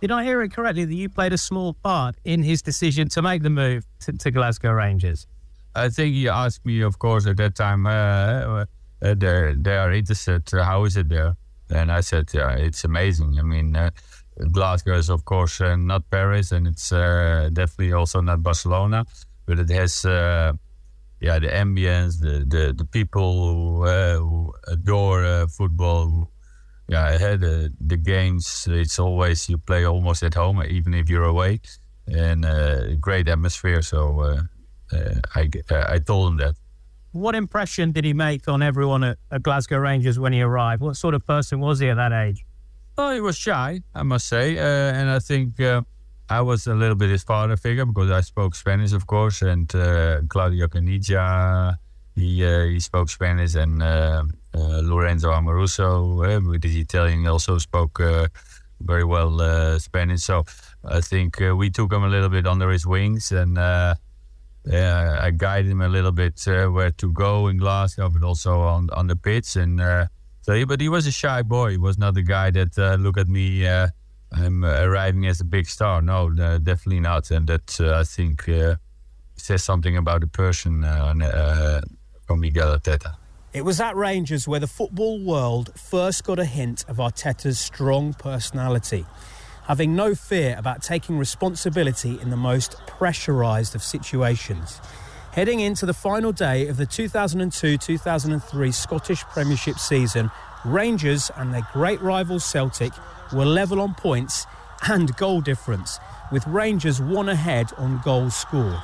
[0.00, 3.22] Did I hear it correctly that you played a small part in his decision to
[3.22, 5.26] make the move to, to Glasgow Rangers?
[5.74, 8.66] I think he asked me, of course, at that time, uh,
[9.00, 10.42] they they are interested.
[10.52, 11.36] how is it there?
[11.70, 13.38] And I said, yeah, it's amazing.
[13.38, 13.76] I mean
[14.52, 19.06] Glasgow is, of course, uh, not Paris, and it's uh, definitely also not Barcelona,
[19.46, 20.52] but it has, uh,
[21.20, 26.30] yeah, the ambience, the the, the people who, uh, who adore uh, football.
[26.88, 28.68] Yeah, the the games.
[28.70, 31.60] It's always you play almost at home, even if you're away,
[32.06, 33.82] and uh, great atmosphere.
[33.82, 34.38] So
[35.34, 36.54] I I told him that.
[37.16, 40.82] What impression did he make on everyone at, at Glasgow Rangers when he arrived?
[40.82, 42.44] What sort of person was he at that age?
[42.98, 45.82] Oh, he was shy, I must say, uh, and I think uh,
[46.28, 49.72] I was a little bit his father figure because I spoke Spanish, of course, and
[49.74, 51.76] uh, Claudio Caniggia,
[52.14, 54.24] he uh, he spoke Spanish, and uh,
[54.54, 56.16] uh, Lorenzo Amoruso,
[56.50, 58.00] with his Italian, also spoke
[58.80, 60.22] very well Spanish.
[60.22, 60.44] So
[60.84, 63.58] I think we took him a little bit under his wings, and
[64.66, 68.90] yeah, I guided him a little bit where to go in Glasgow, but also on
[68.90, 69.80] on the pitch, and
[70.46, 71.72] so, but he was a shy boy.
[71.72, 73.66] He was not the guy that uh, look at me.
[73.66, 73.88] Uh,
[74.32, 76.00] I'm uh, arriving as a big star.
[76.00, 77.32] No, uh, definitely not.
[77.32, 78.76] And that uh, I think uh,
[79.34, 83.16] says something about the person from Miguel Arteta.
[83.52, 88.14] It was at Rangers where the football world first got a hint of Arteta's strong
[88.14, 89.04] personality,
[89.66, 94.80] having no fear about taking responsibility in the most pressurised of situations.
[95.32, 100.30] Heading into the final day of the 2002 2003 Scottish Premiership season,
[100.64, 102.92] Rangers and their great rival Celtic
[103.32, 104.46] were level on points
[104.88, 105.98] and goal difference,
[106.32, 108.80] with Rangers one ahead on goals scored.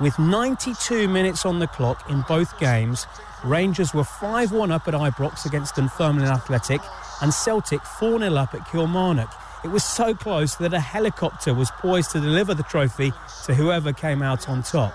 [0.00, 3.06] With 92 minutes on the clock in both games,
[3.44, 6.80] Rangers were 5 1 up at Ibrox against Dunfermline Athletic
[7.22, 9.30] and Celtic 4 0 up at Kilmarnock.
[9.66, 13.12] It was so close that a helicopter was poised to deliver the trophy
[13.46, 14.94] to whoever came out on top.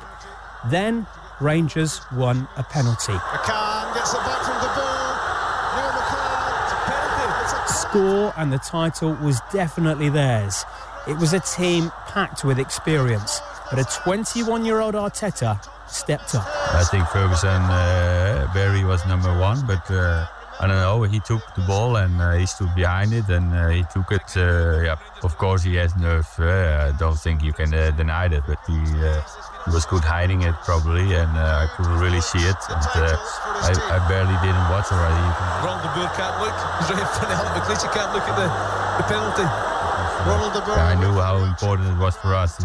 [0.67, 1.05] Then
[1.41, 3.11] Rangers won a penalty.
[3.11, 5.11] McCann gets it back from the ball.
[5.75, 7.73] Neil McCann, penalty.
[7.73, 10.63] Score and the title was definitely theirs.
[11.05, 16.47] It was a team packed with experience, but a 21 year old Arteta stepped up.
[16.47, 20.27] I think Ferguson, uh, Barry was number one, but uh,
[20.61, 21.01] I don't know.
[21.01, 24.37] He took the ball and uh, he stood behind it and uh, he took it.
[24.37, 26.29] Uh, yeah, of course he has nerve.
[26.37, 28.77] Uh, I don't think you can deny that, but he
[29.65, 32.61] he was good hiding it probably, and uh, I couldn't really see it.
[32.69, 33.17] And uh,
[33.65, 35.25] I, I, barely didn't watch already.
[35.65, 36.53] Ronald de Boer can't look.
[36.81, 38.49] He's right in front of McLeish can't look at the,
[39.01, 39.45] the penalty.
[40.29, 40.77] Ronald de Boer.
[40.77, 42.57] Yeah, I knew how important it was for us.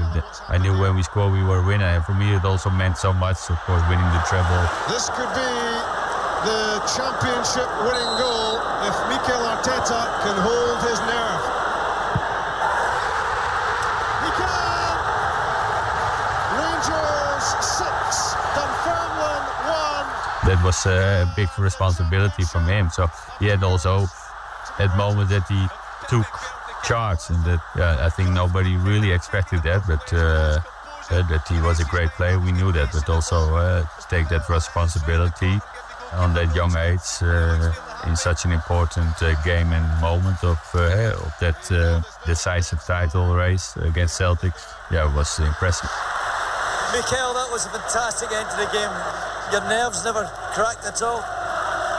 [0.48, 3.12] I knew when we scored we were winning, and for me it also meant so
[3.12, 3.48] much.
[3.48, 4.64] Of course, winning the treble.
[4.88, 5.95] This could be
[6.44, 11.56] the championship winning goal if Mikel Arteta can hold his nerve.
[20.46, 22.88] that was a big responsibility from him.
[22.88, 23.08] So
[23.40, 24.06] he had also
[24.78, 25.66] that moment that he
[26.08, 26.26] took
[26.84, 30.12] charge, and that I think nobody really expected that, but.
[30.12, 30.60] Uh,
[31.08, 34.48] uh, that he was a great player, we knew that, but also uh, take that
[34.48, 35.60] responsibility
[36.12, 37.72] on that young age uh,
[38.08, 43.76] in such an important uh, game and moment of, uh, of that decisive title race
[43.76, 44.52] against Celtic,
[44.90, 45.90] yeah, it was impressive.
[46.92, 48.94] Mikel, that was a fantastic end to the game.
[49.52, 51.24] Your nerves never cracked at all?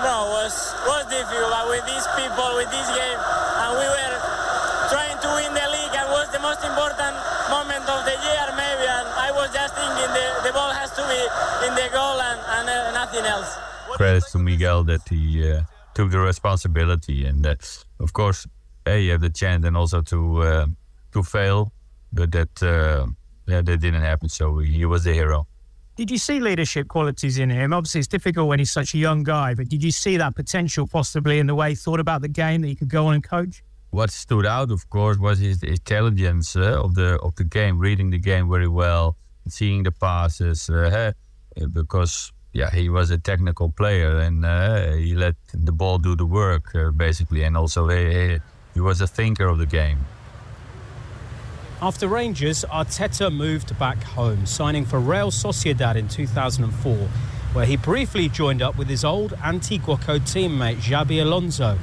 [0.02, 1.50] bro, was was difficult.
[1.50, 4.16] But with these people, with this game, and we were
[4.90, 7.16] trying to win the league, and was the most important
[7.50, 8.86] moment of the year, maybe.
[8.86, 11.22] And I was just thinking the, the ball has to be
[11.68, 13.67] in the goal and, and uh, nothing else.
[13.98, 15.62] Credits to Miguel that he uh,
[15.96, 17.62] took the responsibility, and that,
[18.00, 18.46] of course,
[18.86, 20.66] hey, you have the chance and also to uh,
[21.14, 21.72] to fail,
[22.14, 23.08] but that uh,
[23.48, 24.30] yeah, that didn't happen.
[24.30, 25.48] So he was the hero.
[25.96, 27.74] Did you see leadership qualities in him?
[27.74, 30.86] Obviously, it's difficult when he's such a young guy, but did you see that potential
[30.86, 33.24] possibly in the way he thought about the game that he could go on and
[33.24, 33.64] coach?
[33.90, 38.12] What stood out, of course, was his intelligence uh, of the of the game, reading
[38.12, 41.14] the game very well, seeing the passes, uh,
[41.74, 46.26] because yeah, he was a technical player and uh, he let the ball do the
[46.26, 48.40] work uh, basically, and also he,
[48.74, 50.00] he was a thinker of the game.
[51.80, 56.96] After Rangers, Arteta moved back home, signing for Real Sociedad in 2004,
[57.54, 61.78] where he briefly joined up with his old Antiguoko teammate Xabi Alonso.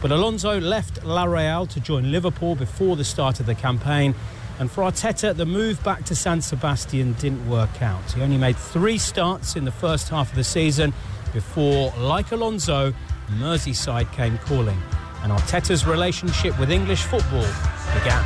[0.00, 4.14] But Alonso left La Real to join Liverpool before the start of the campaign.
[4.60, 8.12] And for Arteta, the move back to San Sebastian didn't work out.
[8.12, 10.92] He only made three starts in the first half of the season
[11.32, 12.92] before, like Alonso,
[13.38, 14.78] Merseyside came calling.
[15.22, 17.46] And Arteta's relationship with English football
[17.94, 18.22] began.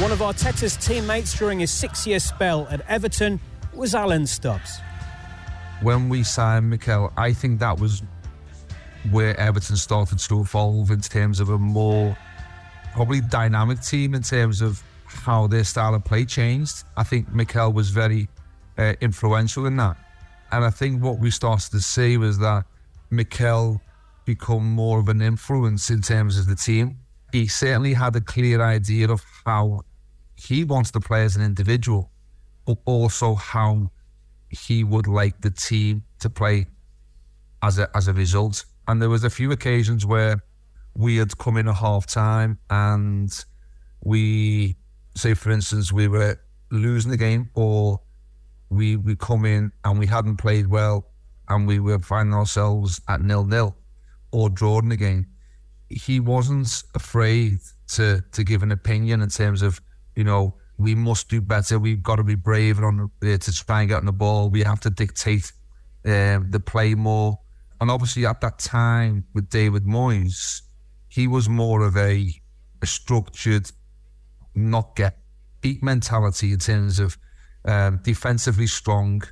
[0.00, 3.40] One of Arteta's teammates during his six year spell at Everton
[3.74, 4.80] was Alan Stubbs.
[5.82, 8.04] When we signed Mikel, I think that was
[9.10, 12.16] where Everton started to evolve in terms of a more
[12.94, 16.84] probably dynamic team in terms of how their style of play changed.
[16.96, 18.28] I think Mikel was very
[18.78, 19.96] uh, influential in that.
[20.52, 22.64] And I think what we started to see was that
[23.10, 23.80] Mikel
[24.24, 26.98] become more of an influence in terms of the team.
[27.32, 29.80] He certainly had a clear idea of how
[30.36, 32.12] he wants to play as an individual,
[32.66, 33.90] but also how
[34.52, 36.66] he would like the team to play
[37.62, 38.64] as a as a result.
[38.86, 40.42] And there was a few occasions where
[40.94, 43.32] we had come in at half time and
[44.04, 44.76] we
[45.16, 46.38] say for instance we were
[46.70, 48.00] losing the game or
[48.68, 51.06] we we come in and we hadn't played well
[51.48, 53.76] and we were finding ourselves at nil nil
[54.32, 55.26] or drawing the game.
[55.88, 57.58] He wasn't afraid
[57.94, 59.80] to to give an opinion in terms of
[60.14, 61.78] you know, we must do better.
[61.78, 64.50] We've got to be brave on uh, to try and get on the ball.
[64.50, 65.52] We have to dictate
[66.04, 67.38] um, the play more.
[67.80, 70.62] And obviously, at that time with David Moyes,
[71.08, 72.32] he was more of a,
[72.80, 73.70] a structured,
[74.54, 75.18] not get
[75.60, 77.16] beat mentality in terms of
[77.64, 79.22] um, defensively strong,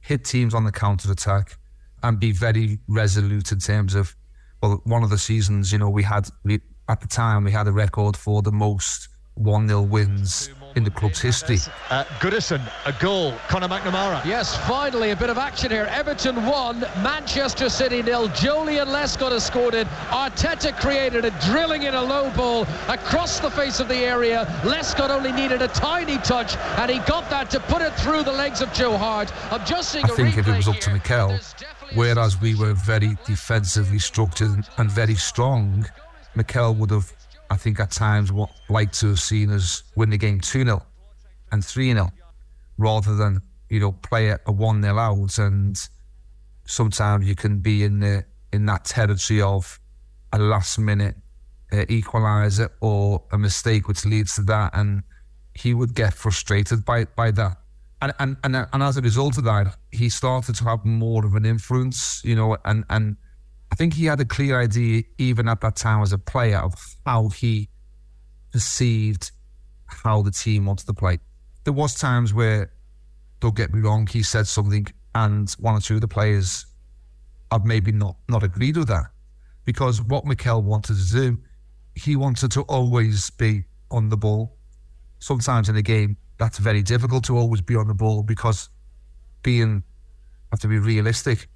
[0.00, 1.58] hit teams on the counter attack,
[2.02, 4.14] and be very resolute in terms of.
[4.62, 7.68] Well, one of the seasons, you know, we had we, at the time we had
[7.68, 11.58] a record for the most 1 0 wins in the club's history.
[11.90, 13.34] Uh, Goodison, a goal.
[13.48, 14.24] Conor McNamara.
[14.24, 15.86] Yes, finally a bit of action here.
[15.90, 18.28] Everton won, Manchester City nil.
[18.30, 19.86] Joleon Lescott has scored it.
[20.10, 24.46] Arteta created a drilling in a low ball across the face of the area.
[24.64, 28.32] Lescott only needed a tiny touch, and he got that to put it through the
[28.32, 29.32] legs of Joe Hart.
[29.52, 31.38] I'm just seeing I think if it was up to Mikel,
[31.94, 35.86] whereas we were very defensively structured and very strong,
[36.34, 37.12] Mikel would have
[37.50, 40.82] I think at times what like to have seen us win the game 2 0
[41.52, 42.10] and 3 0
[42.78, 45.38] rather than, you know, play a 1 0 out.
[45.38, 45.76] And
[46.64, 49.78] sometimes you can be in the in that territory of
[50.32, 51.16] a last minute
[51.72, 54.70] uh, equaliser or a mistake which leads to that.
[54.74, 55.02] And
[55.54, 57.58] he would get frustrated by by that.
[58.02, 61.34] And, and and and as a result of that, he started to have more of
[61.34, 63.16] an influence, you know, and and
[63.74, 66.76] I think he had a clear idea, even at that time as a player, of
[67.04, 67.68] how he
[68.52, 69.32] perceived
[69.86, 71.18] how the team wanted to play.
[71.64, 72.70] There was times where,
[73.40, 76.66] don't get me wrong, he said something, and one or two of the players
[77.50, 79.06] have maybe not not agreed with that,
[79.64, 81.38] because what Mikel wanted to do,
[81.96, 84.56] he wanted to always be on the ball.
[85.18, 88.68] Sometimes in a game, that's very difficult to always be on the ball because
[89.42, 89.82] being
[90.52, 91.48] have to be realistic.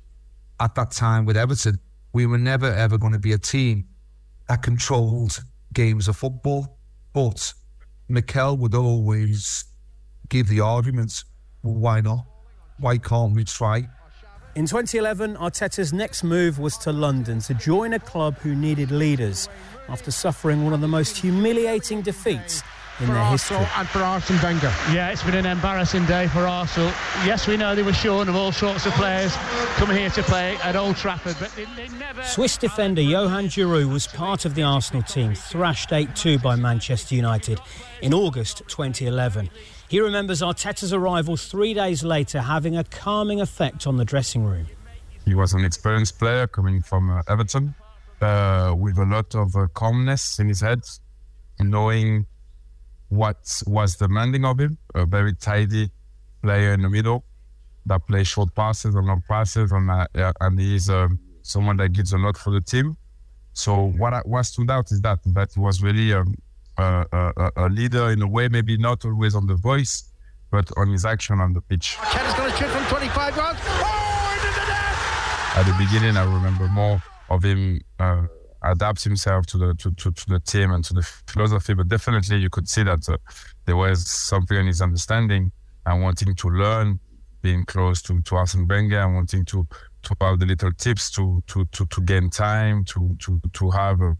[0.58, 1.78] At that time with Everton,
[2.12, 3.84] we were never ever going to be a team
[4.48, 6.78] that controlled games of football.
[7.12, 7.52] But
[8.08, 9.64] Mikel would always
[10.28, 11.24] give the arguments.
[11.62, 12.24] Well, why not?
[12.78, 13.88] Why can't we try?
[14.54, 19.48] In 2011, Arteta's next move was to London to join a club who needed leaders
[19.88, 22.62] after suffering one of the most humiliating defeats
[23.00, 23.80] in for their Arsenal history.
[23.80, 24.72] and for Arsene Wenger.
[24.92, 26.88] Yeah, it's been an embarrassing day for Arsenal.
[27.24, 29.34] Yes, we know they were shorn of all sorts of players
[29.76, 32.22] coming here to play at Old Trafford, but they, they never.
[32.22, 37.14] Swiss defender Johan Djourou was part of the Arsenal team, thrashed 8 2 by Manchester
[37.14, 37.60] United
[38.02, 39.50] in August 2011.
[39.88, 44.66] He remembers Arteta's arrival three days later having a calming effect on the dressing room.
[45.24, 47.74] He was an experienced player coming from uh, Everton
[48.20, 50.80] uh, with a lot of uh, calmness in his head,
[51.60, 52.26] knowing
[53.08, 54.78] what was demanding of him.
[54.94, 55.90] A very tidy
[56.42, 57.24] player in the middle
[57.86, 62.12] that plays short passes and long passes, and, uh, and he's um, someone that gives
[62.12, 62.96] a lot for the team.
[63.54, 66.34] So what I, what stood out is that that he was really um,
[66.76, 70.12] a, a, a leader in a way, maybe not always on the voice,
[70.50, 71.96] but on his action on the pitch.
[71.98, 73.58] Arteta's going to shoot from 25 yards.
[73.62, 75.56] Oh, into the net!
[75.56, 78.26] at the beginning, I remember more of him uh,
[78.62, 81.74] adapt himself to the to, to, to the team and to the philosophy.
[81.74, 83.16] But definitely, you could see that uh,
[83.66, 85.52] there was something in his understanding
[85.86, 87.00] and wanting to learn,
[87.42, 89.66] being close to to Arsene Wenger and wanting to
[90.02, 94.00] to have the little tips to to to, to gain time to to to have
[94.02, 94.14] uh,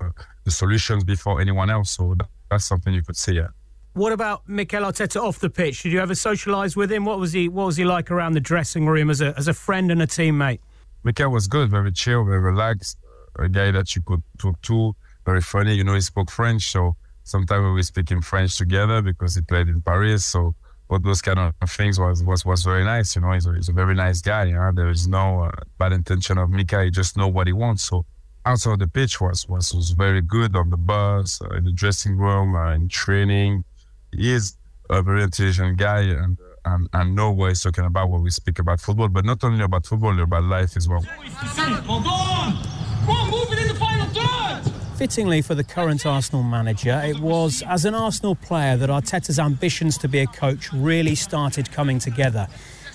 [0.45, 1.91] the solutions before anyone else.
[1.91, 3.35] So that, that's something you could see.
[3.35, 3.49] Yeah.
[3.95, 5.83] What about Mikel Arteta off the pitch?
[5.83, 7.05] Did you ever socialise with him?
[7.05, 9.55] What was he What was he like around the dressing room as a as a
[9.55, 10.61] friend and a teammate?
[11.05, 12.99] Mikel was good, very chill, very relaxed,
[13.39, 15.75] a guy that you could talk to, very funny.
[15.75, 19.69] You know, he spoke French, so sometimes we were speaking French together because he played
[19.69, 20.25] in Paris.
[20.25, 20.55] So
[20.91, 23.15] all those kind of things was was, was very nice.
[23.15, 24.45] You know, he's a, he's a very nice guy.
[24.45, 24.73] You know?
[24.75, 26.83] There is no uh, bad intention of Mikel.
[26.83, 27.85] He just know what he wants.
[27.85, 28.07] So
[28.47, 32.17] outside the pitch was was, was very good on the bus, uh, in the dressing
[32.17, 33.65] room, uh, in training.
[34.13, 34.57] He is
[34.89, 38.81] a very intelligent guy and and, and know what talking about when we speak about
[38.81, 41.05] football, but not only about football, about life as well.
[44.99, 49.97] Fittingly for the current Arsenal manager, it was as an Arsenal player that Arteta's ambitions
[49.99, 52.49] to be a coach really started coming together.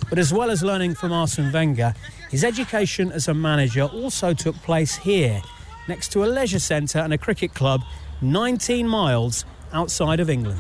[0.09, 1.93] But as well as learning from Arsene Wenger,
[2.30, 5.41] his education as a manager also took place here,
[5.88, 7.82] next to a leisure centre and a cricket club
[8.22, 10.59] 19 miles outside of England.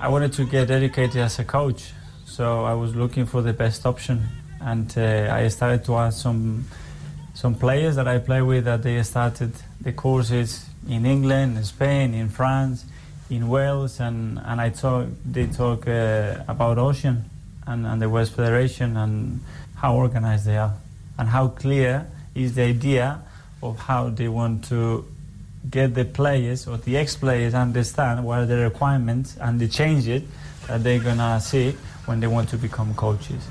[0.00, 1.92] I wanted to get educated as a coach,
[2.24, 4.26] so I was looking for the best option,
[4.60, 6.64] and uh, I started to ask some
[7.42, 12.14] some players that I play with that they started the courses in England, in Spain,
[12.14, 12.84] in France,
[13.30, 17.24] in Wales, and, and I talk they talk uh, about Osian
[17.66, 19.40] and, and the West Federation and
[19.74, 20.74] how organized they are
[21.18, 23.20] and how clear is the idea
[23.60, 25.04] of how they want to
[25.68, 30.22] get the players or the ex-players understand what are the requirements and the changes
[30.68, 31.72] that they're gonna see
[32.06, 33.42] when they want to become coaches.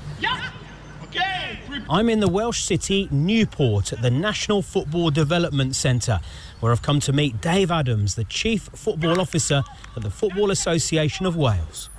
[1.90, 6.20] I'm in the Welsh city Newport at the National Football Development Centre,
[6.60, 9.62] where I've come to meet Dave Adams, the Chief Football Officer
[9.96, 11.90] at the Football Association of Wales.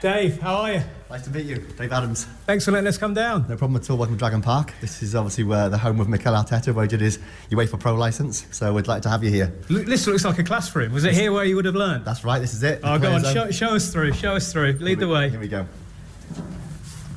[0.00, 0.82] Dave, how are you?
[1.08, 2.24] Nice to meet you, Dave Adams.
[2.46, 3.46] Thanks for letting us come down.
[3.48, 3.96] No problem at all.
[3.96, 4.72] Welcome to Dragon Park.
[4.80, 7.18] This is obviously where the home of Mikel Arteta, where he did his
[7.50, 8.46] UEFA Pro license.
[8.50, 9.54] So we'd like to have you here.
[9.68, 10.92] Look, this looks like a classroom.
[10.92, 12.04] Was it here where you would have learned?
[12.04, 12.38] That's right.
[12.40, 12.80] This is it.
[12.82, 14.12] Oh, The go on, show, show us through.
[14.14, 14.72] Show us through.
[14.72, 15.30] Lead the way.
[15.30, 15.66] Here we go.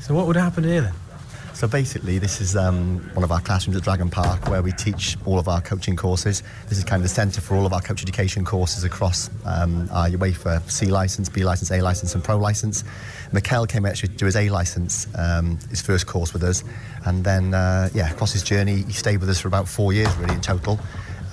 [0.02, 0.94] So, what would happen here then?
[1.58, 5.18] So basically, this is um, one of our classrooms at Dragon Park where we teach
[5.26, 6.44] all of our coaching courses.
[6.70, 9.90] This is kind of the centre for all of our coach education courses across um,
[9.92, 12.84] our UEFA C licence, B licence, A licence, and Pro licence.
[13.32, 16.64] Mikel came actually to do his A licence, um, his first course with us,
[17.08, 20.16] and then uh, yeah, across his journey, he stayed with us for about four years
[20.18, 20.80] really in total.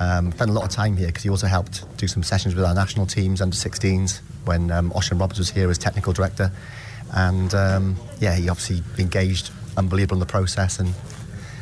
[0.01, 2.65] Um, spent a lot of time here because he also helped do some sessions with
[2.65, 6.51] our national teams under 16s when um, Osian Roberts was here as technical director.
[7.13, 10.93] And um, yeah, he obviously engaged unbelievable in the process, and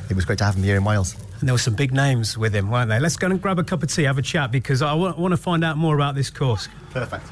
[0.09, 1.17] it was great to have him here in Wales.
[1.41, 3.01] And there were some big names with him, weren't there?
[3.01, 5.33] Let's go and grab a cup of tea, have a chat, because I want, want
[5.33, 6.69] to find out more about this course.
[6.91, 7.27] Perfect.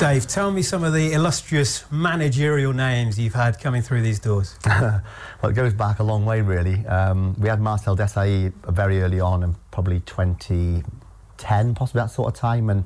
[0.00, 4.56] Dave, tell me some of the illustrious managerial names you've had coming through these doors.
[4.66, 5.02] well,
[5.42, 6.86] it goes back a long way, really.
[6.86, 12.34] Um, we had Marcel Desailly very early on, and probably 2010, possibly that sort of
[12.34, 12.70] time.
[12.70, 12.84] And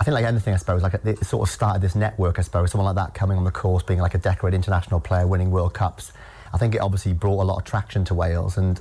[0.00, 2.38] I think, like anything, I suppose, like it sort of started this network.
[2.38, 5.26] I suppose someone like that coming on the course, being like a decorated international player,
[5.26, 6.12] winning World Cups.
[6.52, 8.80] I think it obviously brought a lot of traction to Wales, and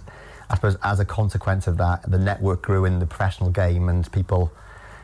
[0.49, 4.09] I suppose as a consequence of that, the network grew in the professional game, and
[4.11, 4.51] people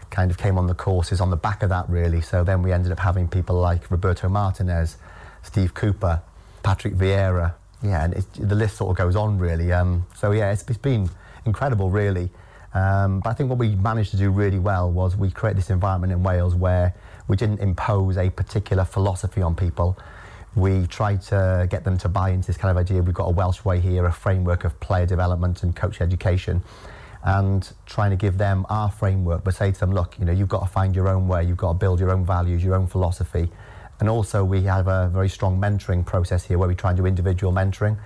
[0.10, 2.22] kind of came on the courses on the back of that, really.
[2.22, 4.97] So then we ended up having people like Roberto Martinez,
[5.43, 6.22] Steve Cooper,
[6.64, 7.53] Patrick Vieira.
[7.84, 9.72] Yeah, and the list sort of goes on, really.
[9.72, 11.10] Um, so yeah, it's, it's been
[11.45, 12.30] incredible, really.
[12.74, 15.70] Um, but I think what we managed to do really well was we create this
[15.70, 16.93] environment in Wales where
[17.28, 19.97] we didn't impose a particular philosophy on people.
[20.55, 23.01] We tried to get them to buy into this kind of idea.
[23.01, 26.63] We've got a Welsh way here, a framework of player development and coach education.
[27.24, 30.47] and trying to give them our framework, but say to them, look, you know, you've
[30.47, 32.88] got to find your own way, you've got to build your own values, your own
[32.88, 33.51] philosophy.
[33.99, 37.05] And also, we have a very strong mentoring process here where we try and do
[37.05, 37.97] individual mentoring.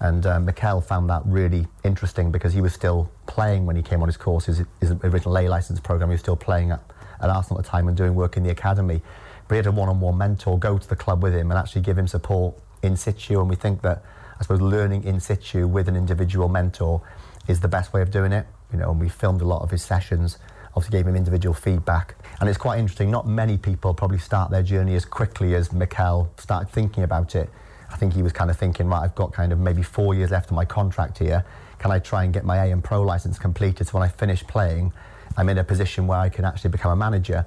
[0.00, 4.00] And uh, Mikel found that really interesting because he was still playing when he came
[4.00, 6.08] on his course, his, his original A license program.
[6.08, 6.80] He was still playing at,
[7.20, 9.02] at Arsenal at the time and doing work in the academy.
[9.46, 11.58] But he had a one on one mentor go to the club with him and
[11.58, 13.40] actually give him support in situ.
[13.40, 14.02] And we think that,
[14.38, 17.02] I suppose, learning in situ with an individual mentor
[17.46, 19.70] is the best way of doing it you know, and we filmed a lot of
[19.70, 20.38] his sessions,
[20.74, 22.14] obviously gave him individual feedback.
[22.40, 26.32] And it's quite interesting, not many people probably start their journey as quickly as Mikel
[26.36, 27.50] started thinking about it.
[27.90, 30.30] I think he was kind of thinking, right, I've got kind of maybe four years
[30.30, 31.44] left of my contract here.
[31.78, 34.92] Can I try and get my AM Pro license completed so when I finish playing,
[35.36, 37.46] I'm in a position where I can actually become a manager,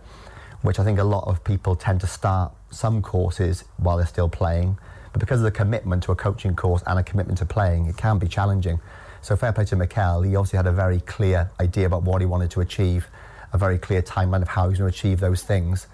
[0.61, 4.29] which I think a lot of people tend to start some courses while they're still
[4.29, 4.77] playing.
[5.11, 7.97] But because of the commitment to a coaching course and a commitment to playing, it
[7.97, 8.79] can be challenging.
[9.21, 10.23] So fair play to Mikel.
[10.23, 13.07] He obviously had a very clear idea about what he wanted to achieve,
[13.53, 15.87] a very clear timeline of how he was going to achieve those things,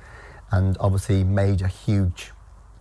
[0.52, 2.32] and obviously made a huge,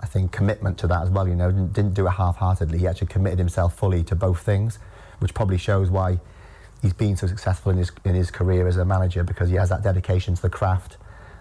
[0.01, 1.27] I think, commitment to that as well.
[1.27, 2.79] You know, didn't, didn't do it half-heartedly.
[2.79, 4.79] He actually committed himself fully to both things,
[5.19, 6.21] which probably shows why
[6.83, 9.69] he's been so successful in his in his career as a manager because he has
[9.69, 10.97] that dedication to the craft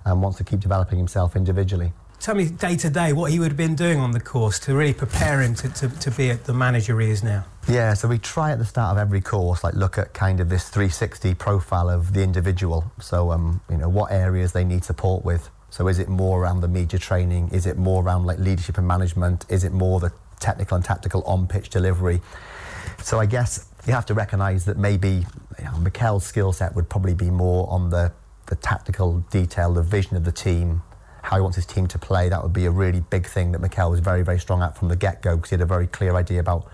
[0.06, 3.50] and wants to keep developing himself individually tell me day to day what he would
[3.50, 6.46] have been doing on the course to really prepare him to, to, to be at
[6.46, 7.46] the manager he is now.
[7.68, 10.50] Yeah, so we try at the start of every course, like look at kind of
[10.50, 12.92] this 360 profile of the individual.
[13.00, 15.50] So, um, you know, what areas they need support with.
[15.78, 17.50] So, is it more around the media training?
[17.50, 19.46] Is it more around like leadership and management?
[19.48, 22.20] Is it more the technical and tactical on-pitch delivery?
[23.04, 25.24] So, I guess you have to recognise that maybe
[25.60, 28.12] you know, Mikel's skill set would probably be more on the
[28.48, 30.82] the tactical detail, the vision of the team,
[31.22, 32.28] how he wants his team to play.
[32.28, 34.88] That would be a really big thing that Mikel was very, very strong at from
[34.88, 36.68] the get-go because he had a very clear idea about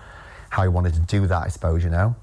[0.50, 2.16] how he wanted to do that, I suppose, you know.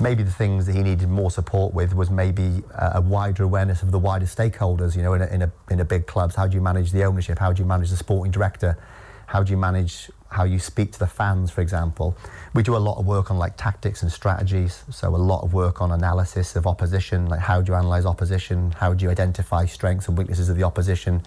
[0.00, 3.82] Maybe the things that he needed more support with was maybe a, a wider awareness
[3.82, 6.34] of the wider stakeholders, you know, in a, in, a, in a big clubs.
[6.34, 7.38] How do you manage the ownership?
[7.38, 8.78] How do you manage the sporting director?
[9.26, 12.16] How do you manage how you speak to the fans, for example?
[12.54, 15.54] We do a lot of work on like tactics and strategies, so a lot of
[15.54, 18.72] work on analysis of opposition, like how do you analyse opposition?
[18.72, 21.22] How do you identify strengths and weaknesses of the opposition?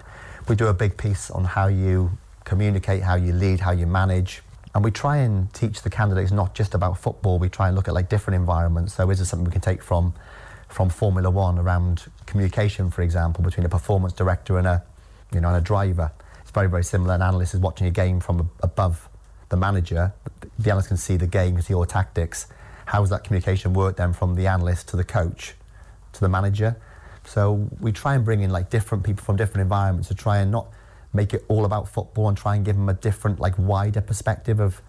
[0.47, 2.11] We do a big piece on how you
[2.43, 4.43] communicate, how you lead, how you manage.
[4.75, 7.87] And we try and teach the candidates not just about football, we try and look
[7.87, 8.93] at like different environments.
[8.93, 10.13] So is there something we can take from
[10.67, 14.83] from Formula One around communication, for example, between a performance director and a
[15.31, 16.11] you know and a driver?
[16.41, 17.13] It's very, very similar.
[17.15, 19.07] An analyst is watching a game from above
[19.47, 20.13] the manager.
[20.59, 22.47] The analyst can see the game, can see all tactics.
[22.87, 25.55] How does that communication work then from the analyst to the coach
[26.11, 26.75] to the manager?
[27.23, 30.51] So we try and bring in like different people from different environments to try and
[30.51, 30.67] not
[31.15, 34.59] make it all about football and try and give them a different, like wider perspective
[34.59, 34.81] of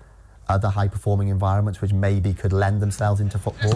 [0.49, 3.73] other high performing environments which maybe could lend themselves into football.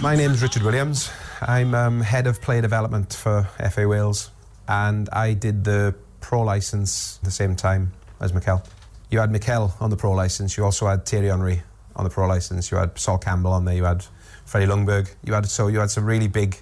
[0.00, 1.10] My name's Richard Williams.
[1.40, 4.30] I'm um, head of player development for FA Wales
[4.68, 8.62] and I did the pro license at the same time as Mikel.
[9.10, 11.62] You had Mikel on the pro license, you also had Thierry Henry
[11.96, 14.04] on the pro license, you had Sol Campbell on there, you had
[14.44, 15.10] Freddie Ljungberg.
[15.24, 16.58] You had so you had some really big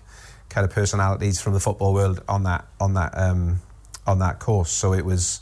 [0.51, 3.61] kind of personalities from the football world on that on that um,
[4.07, 4.71] on that course.
[4.71, 5.41] So it was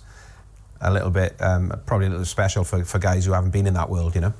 [0.80, 3.74] a little bit um, probably a little special for, for guys who haven't been in
[3.74, 4.34] that world, you know.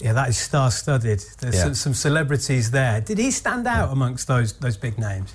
[0.00, 1.22] Yeah, that is star-studded.
[1.38, 1.64] There's yeah.
[1.64, 3.00] some, some, celebrities there.
[3.00, 3.92] Did he stand out yeah.
[3.92, 5.34] amongst those those big names?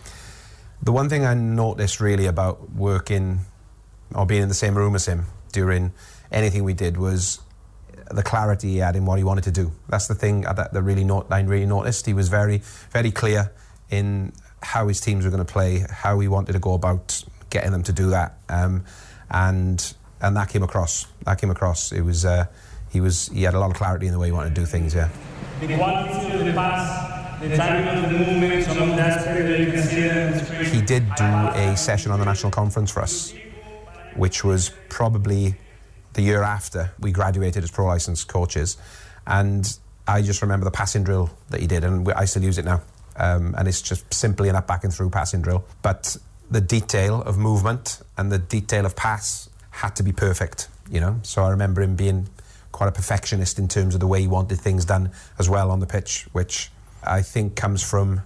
[0.81, 3.41] The one thing I noticed really about working
[4.13, 5.93] or being in the same room as him during
[6.31, 7.39] anything we did was
[8.11, 9.71] the clarity he had in what he wanted to do.
[9.89, 12.05] That's the thing that, that really not, I really noticed.
[12.05, 12.61] He was very,
[12.91, 13.51] very clear
[13.89, 17.71] in how his teams were going to play, how he wanted to go about getting
[17.71, 18.83] them to do that, um,
[19.29, 21.07] and and that came across.
[21.23, 21.91] That came across.
[21.91, 22.45] It was uh,
[22.89, 24.65] he was he had a lot of clarity in the way he wanted to do
[24.65, 24.93] things.
[24.93, 25.09] Yeah.
[25.59, 29.71] The quality of the pass, the timing of the movement, some of that that you
[29.71, 33.33] can see He did do a session on the national conference for us,
[34.15, 35.55] which was probably
[36.13, 38.77] the year after we graduated as pro licensed coaches.
[39.25, 39.77] And
[40.07, 42.81] I just remember the passing drill that he did, and I still use it now.
[43.17, 45.65] Um, and it's just simply an up, back, and through passing drill.
[45.81, 46.17] But
[46.49, 51.19] the detail of movement and the detail of pass had to be perfect, you know.
[51.23, 52.29] So I remember him being
[52.71, 55.79] quite a perfectionist in terms of the way he wanted things done as well on
[55.79, 56.69] the pitch, which
[57.03, 58.21] I think comes from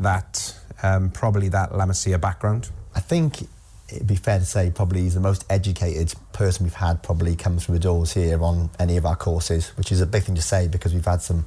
[0.00, 2.70] that, um, probably that La Masia background.
[2.94, 3.42] I think
[3.88, 7.64] it'd be fair to say probably he's the most educated person we've had probably comes
[7.64, 10.42] through the doors here on any of our courses, which is a big thing to
[10.42, 11.44] say because we've had some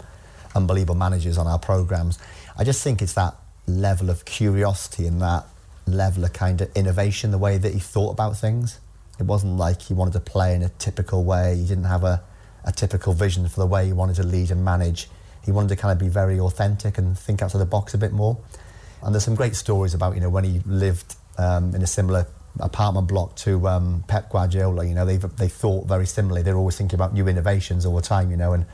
[0.56, 2.20] unbelievable managers on our programs.
[2.58, 3.36] I just think it's that
[3.68, 5.45] level of curiosity and that
[5.86, 8.80] level of kind of innovation, the way that he thought about things.
[9.20, 11.55] It wasn't like he wanted to play in a typical way.
[11.55, 12.24] He didn't have a,
[12.66, 15.08] a typical vision for the way he wanted to lead and manage.
[15.45, 18.12] he wanted to kind of be very authentic and think outside the box a bit
[18.12, 18.38] more.
[19.01, 22.28] And there's some great stories about, you know, when he lived um, in a similar
[22.60, 26.41] apartment block to um, Pep Guardiola, you know, they they thought very similarly.
[26.41, 28.66] They're always thinking about new innovations all the time, you know, and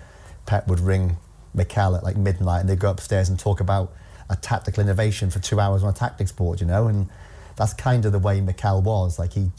[0.46, 1.18] Pep would ring
[1.54, 3.94] Mikel at like midnight and they'd go upstairs and talk about
[4.30, 7.10] a tactical innovation for two hours on a tactics board, you know, and
[7.56, 9.20] that's kind of the way Mikel was.
[9.20, 9.52] Like he,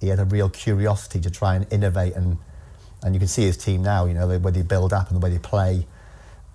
[0.00, 2.38] he had a real curiosity to try and innovate and,
[3.02, 5.20] and you can see his team now, you know, the way they build up and
[5.20, 5.86] the way they play,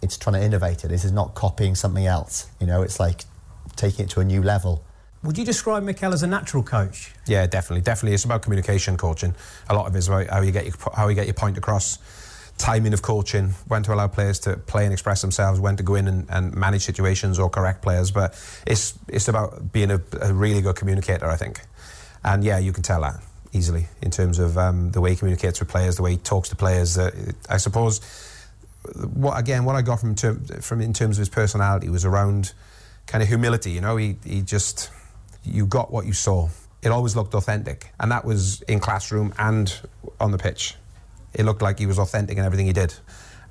[0.01, 0.87] it's trying to innovate it.
[0.87, 3.25] This is not copying something else, you know, it's like
[3.75, 4.83] taking it to a new level.
[5.23, 7.13] Would you describe Mikel as a natural coach?
[7.27, 8.15] Yeah, definitely, definitely.
[8.15, 9.35] It's about communication coaching.
[9.69, 11.59] A lot of it is about how you get your, how you get your point
[11.59, 11.99] across
[12.61, 15.95] timing of coaching, when to allow players to play and express themselves, when to go
[15.95, 18.11] in and, and manage situations or correct players.
[18.11, 18.33] But
[18.67, 21.61] it's it's about being a, a, really good communicator, I think.
[22.23, 23.15] And yeah, you can tell that
[23.51, 26.49] easily in terms of um, the way he communicates with players, the way he talks
[26.49, 26.97] to players.
[26.97, 27.11] Uh,
[27.49, 27.99] I suppose
[29.13, 32.53] what again, what I got from from in terms of his personality was around
[33.07, 33.71] kind of humility.
[33.71, 34.91] You know, he he just
[35.43, 36.49] you got what you saw.
[36.83, 39.73] It always looked authentic, and that was in classroom and
[40.19, 40.75] on the pitch
[41.33, 42.93] it looked like he was authentic in everything he did.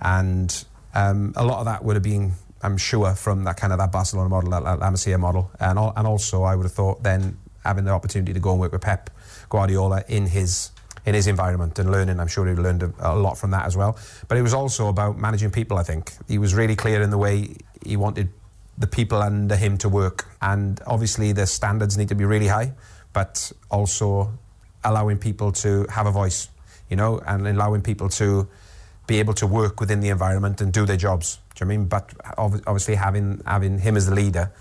[0.00, 0.64] And
[0.94, 3.92] um, a lot of that would have been, I'm sure, from that kind of that
[3.92, 5.50] Barcelona model, that, that Masia model.
[5.60, 8.60] And, all, and also, I would have thought then having the opportunity to go and
[8.60, 9.10] work with Pep
[9.48, 10.70] Guardiola in his
[11.06, 12.20] in his environment and learning.
[12.20, 13.98] I'm sure he learned a, a, lot from that as well.
[14.28, 16.12] But it was also about managing people, I think.
[16.28, 18.28] He was really clear in the way he wanted
[18.76, 20.26] the people under him to work.
[20.42, 22.74] And obviously, the standards need to be really high,
[23.14, 24.30] but also
[24.84, 26.49] allowing people to have a voice
[26.90, 28.48] you know, and allowing people to
[29.06, 31.38] be able to work within the environment and do their jobs.
[31.54, 31.88] Do you know I mean?
[31.88, 34.52] But obviously having having him as the leader,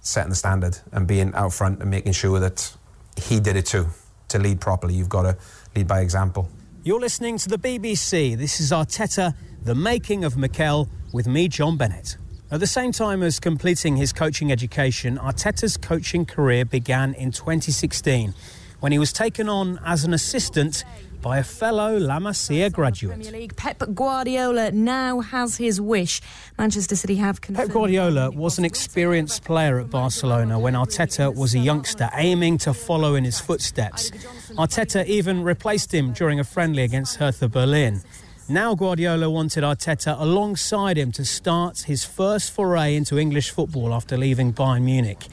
[0.00, 2.74] setting the standard and being out front and making sure that
[3.16, 3.88] he did it too.
[4.28, 5.36] To lead properly, you've got to
[5.76, 6.48] lead by example.
[6.84, 8.36] You're listening to the BBC.
[8.36, 12.16] This is Arteta, the making of Mikel, with me, John Bennett.
[12.50, 18.34] At the same time as completing his coaching education, Arteta's coaching career began in 2016
[18.82, 20.84] when he was taken on as an assistant
[21.20, 23.14] by a fellow La Masia graduate.
[23.14, 26.20] Premier League, Pep Guardiola now has his wish.
[26.58, 27.68] Manchester City have confirmed.
[27.68, 32.74] Pep Guardiola was an experienced player at Barcelona when Arteta was a youngster aiming to
[32.74, 34.10] follow in his footsteps.
[34.58, 38.02] Arteta even replaced him during a friendly against Hertha Berlin.
[38.48, 44.18] Now Guardiola wanted Arteta alongside him to start his first foray into English football after
[44.18, 45.28] leaving Bayern Munich.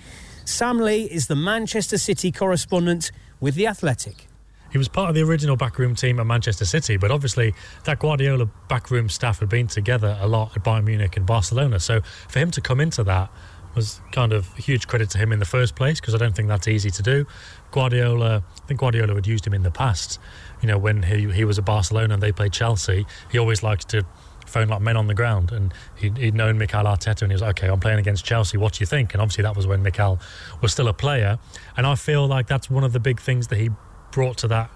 [0.45, 4.27] Sam Lee is the Manchester City correspondent with The Athletic.
[4.71, 8.45] He was part of the original backroom team at Manchester City, but obviously that Guardiola
[8.67, 11.79] backroom staff had been together a lot at Bayern Munich and Barcelona.
[11.79, 13.31] So for him to come into that
[13.75, 16.35] was kind of a huge credit to him in the first place because I don't
[16.35, 17.25] think that's easy to do.
[17.71, 20.19] Guardiola, I think Guardiola had used him in the past.
[20.61, 23.89] You know, when he he was at Barcelona and they played Chelsea, he always liked
[23.89, 24.05] to
[24.49, 25.51] phone like men on the ground.
[25.51, 28.57] And he'd, he'd known Mikel Arteta and he was like, okay, I'm playing against Chelsea.
[28.57, 29.13] What do you think?
[29.13, 30.19] And obviously that was when Mikel
[30.61, 31.39] was still a player.
[31.77, 33.69] And I feel like that's one of the big things that he
[34.11, 34.71] brought to that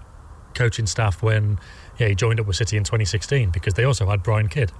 [0.54, 1.58] coaching staff when
[1.98, 4.72] yeah, he joined up with City in 2016 because they also had Brian Kidd.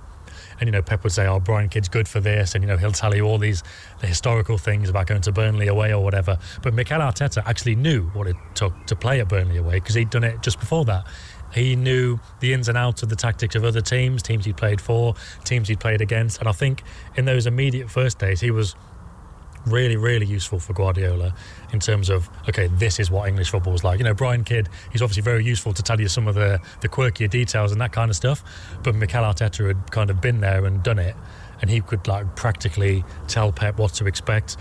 [0.59, 2.77] And you know, Pep would say, "Oh, Brian Kidd's good for this," and you know,
[2.77, 3.63] he'll tell you all these
[4.01, 6.39] the historical things about going to Burnley away or whatever.
[6.63, 10.11] But Mikel Arteta actually knew what it took to play at Burnley away because he'd
[10.11, 11.07] done it just before that.
[11.55, 14.81] He knew the ins and outs of the tactics of other teams, teams he'd played
[14.81, 16.83] for, teams he'd played against, and I think
[17.17, 18.75] in those immediate first days, he was
[19.67, 21.35] really, really useful for Guardiola
[21.73, 23.99] in terms of okay, this is what English football is like.
[23.99, 26.89] You know, Brian Kidd, he's obviously very useful to tell you some of the the
[26.89, 28.43] quirkier details and that kind of stuff.
[28.83, 31.17] But Mikel Arteta had kind of been there and done it,
[31.61, 34.57] and he could like practically tell Pep what to expect,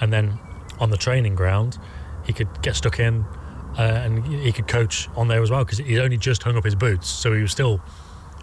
[0.00, 0.38] and then
[0.80, 1.78] on the training ground,
[2.24, 3.24] he could get stuck in.
[3.78, 6.64] Uh, and he could coach on there as well because he'd only just hung up
[6.64, 7.80] his boots, so he was still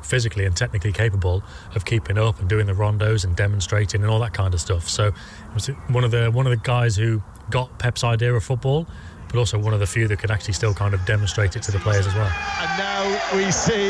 [0.02, 4.20] physically and technically capable of keeping up and doing the rondos and demonstrating and all
[4.20, 4.88] that kind of stuff.
[4.88, 5.12] So
[5.54, 8.88] was one of the one of the guys who got Pep's idea of football,
[9.28, 11.72] but also one of the few that could actually still kind of demonstrate it to
[11.72, 12.32] the players as well.
[12.62, 13.90] And now we see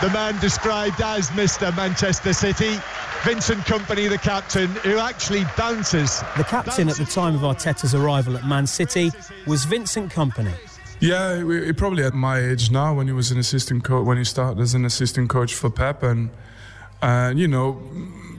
[0.00, 1.74] the man described as Mr.
[1.76, 2.78] Manchester City.
[3.24, 6.20] Vincent Kompany, the captain, who actually bounces.
[6.36, 9.10] The captain at the time of Arteta's arrival at Man City
[9.46, 10.54] was Vincent Kompany.
[10.98, 14.24] Yeah, he probably at my age now when he was an assistant coach, when he
[14.24, 16.30] started as an assistant coach for Pep, and
[17.02, 17.82] uh, you know,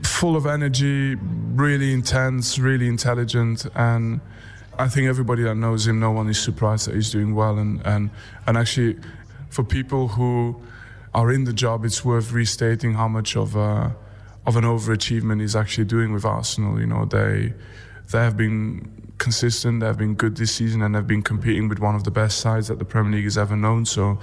[0.02, 4.20] full of energy, really intense, really intelligent, and
[4.76, 7.58] I think everybody that knows him, no one is surprised that he's doing well.
[7.58, 8.10] And and
[8.46, 8.98] and actually,
[9.50, 10.60] for people who
[11.14, 13.94] are in the job, it's worth restating how much of a
[14.46, 16.80] of an overachievement he's actually doing with Arsenal.
[16.80, 17.54] You know, they
[18.10, 21.94] they have been consistent, they've been good this season, and they've been competing with one
[21.94, 23.84] of the best sides that the Premier League has ever known.
[23.84, 24.18] So,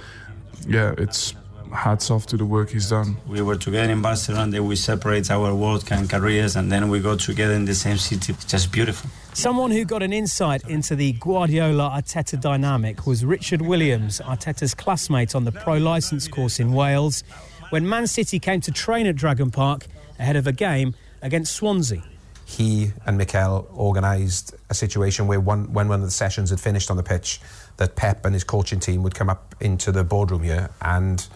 [0.66, 1.34] yeah, it's
[1.72, 3.16] hats off to the work he's done.
[3.26, 7.00] We were together in Barcelona, then we separate our work and careers, and then we
[7.00, 8.32] go together in the same city.
[8.32, 9.10] It's Just beautiful.
[9.34, 15.34] Someone who got an insight into the Guardiola Arteta dynamic was Richard Williams, Arteta's classmate
[15.34, 17.22] on the pro licence course in Wales,
[17.70, 19.86] when Man City came to train at Dragon Park
[20.18, 22.02] ahead of a game against Swansea.
[22.48, 26.92] He and Mikel organised a situation where one, when one of the sessions had finished
[26.92, 27.40] on the pitch,
[27.76, 31.26] that Pep and his coaching team would come up into the boardroom here and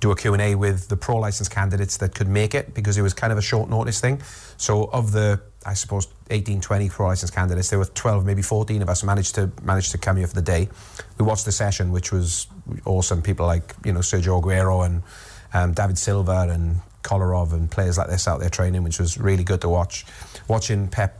[0.00, 3.12] do a Q&A with the pro license candidates that could make it because it was
[3.12, 4.22] kind of a short notice thing.
[4.56, 8.80] So of the, I suppose, 18, 20 pro license candidates, there were 12, maybe 14
[8.80, 10.70] of us managed to managed to come here for the day.
[11.18, 12.46] We watched the session, which was
[12.86, 13.20] awesome.
[13.20, 15.02] People like, you know, Sergio Aguero and
[15.52, 19.44] um, David Silva and Kolarov and players like this out there training, which was really
[19.44, 20.04] good to watch.
[20.48, 21.18] Watching Pep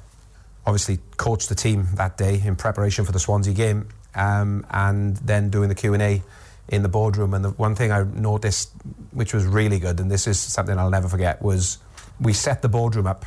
[0.67, 5.51] obviously coach the team that day in preparation for the Swansea game um, and then
[5.51, 6.23] doing the Q&A
[6.69, 7.35] in the boardroom.
[7.35, 8.71] And the one thing I noticed,
[9.13, 11.79] which was really good, and this is something I'll never forget, was
[12.21, 13.27] we set the boardroom up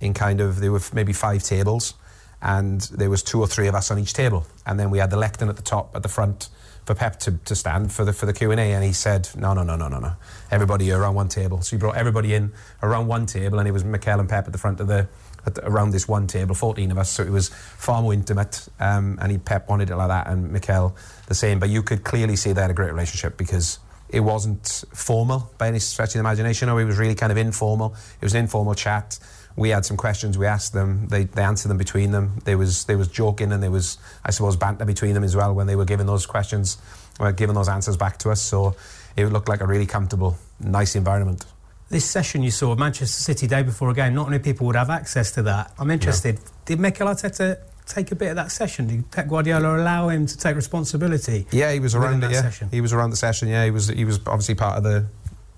[0.00, 1.94] in kind of, there were maybe five tables,
[2.42, 4.46] and there was two or three of us on each table.
[4.66, 6.50] And then we had the lectern at the top, at the front,
[6.84, 9.28] for Pep to, to stand for the for the Q and A, and he said,
[9.36, 10.12] "No, no, no, no, no, no.
[10.50, 13.84] Everybody around one table." So he brought everybody in around one table, and it was
[13.84, 15.08] Mikel and Pep at the front of the,
[15.44, 17.10] the around this one table, 14 of us.
[17.10, 20.52] So it was far more intimate, um, and he Pep wanted it like that, and
[20.52, 20.94] Mikel
[21.26, 21.58] the same.
[21.58, 23.78] But you could clearly see they had a great relationship because
[24.10, 26.68] it wasn't formal by any stretch of the imagination.
[26.68, 27.94] Or it was really kind of informal.
[28.20, 29.18] It was an informal chat
[29.56, 32.38] we had some questions we asked them they, they answered them between them.
[32.44, 35.54] There was there was joking and there was I suppose banter between them as well
[35.54, 36.78] when they were giving those questions
[37.20, 38.42] were giving those answers back to us.
[38.42, 38.74] So
[39.16, 41.44] it looked like a really comfortable nice environment.
[41.88, 44.76] This session you saw of Manchester City day before a game not many people would
[44.76, 45.72] have access to that.
[45.78, 46.50] I'm interested yeah.
[46.64, 48.88] did Mikel Arteta take a bit of that session?
[48.88, 52.40] Did Pep Guardiola allow him to take responsibility yeah he was around it yeah.
[52.40, 52.68] session?
[52.72, 53.64] he was around the session yeah.
[53.64, 55.06] He was he was obviously part of the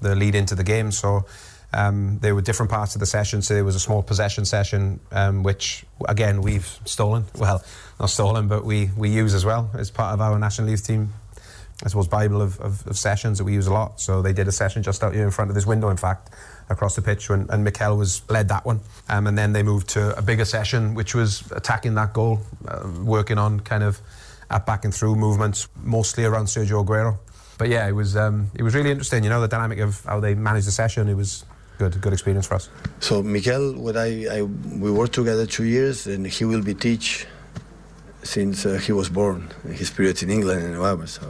[0.02, 1.24] the lead into the game so
[1.76, 3.42] um, there were different parts of the session.
[3.42, 7.26] So there was a small possession session, um, which again we've stolen.
[7.36, 7.62] Well,
[8.00, 11.12] not stolen, but we we use as well as part of our national youth team.
[11.84, 14.00] I suppose Bible of, of, of, sessions that we use a lot.
[14.00, 16.30] So they did a session just out here in front of this window, in fact,
[16.70, 18.80] across the pitch, and, and Mikel was led that one.
[19.10, 22.88] Um, and then they moved to a bigger session, which was attacking that goal, uh,
[23.04, 24.00] working on kind of
[24.50, 27.18] at back and through movements, mostly around Sergio Aguero.
[27.58, 29.22] But yeah, it was um, it was really interesting.
[29.22, 31.10] You know, the dynamic of how they managed the session.
[31.10, 31.44] It was
[31.78, 32.68] good good experience for us.
[33.00, 37.26] So Mikel, what I, I we worked together two years, and he will be teach
[38.22, 39.48] since uh, he was born.
[39.70, 41.06] His period in England and whatever.
[41.06, 41.26] So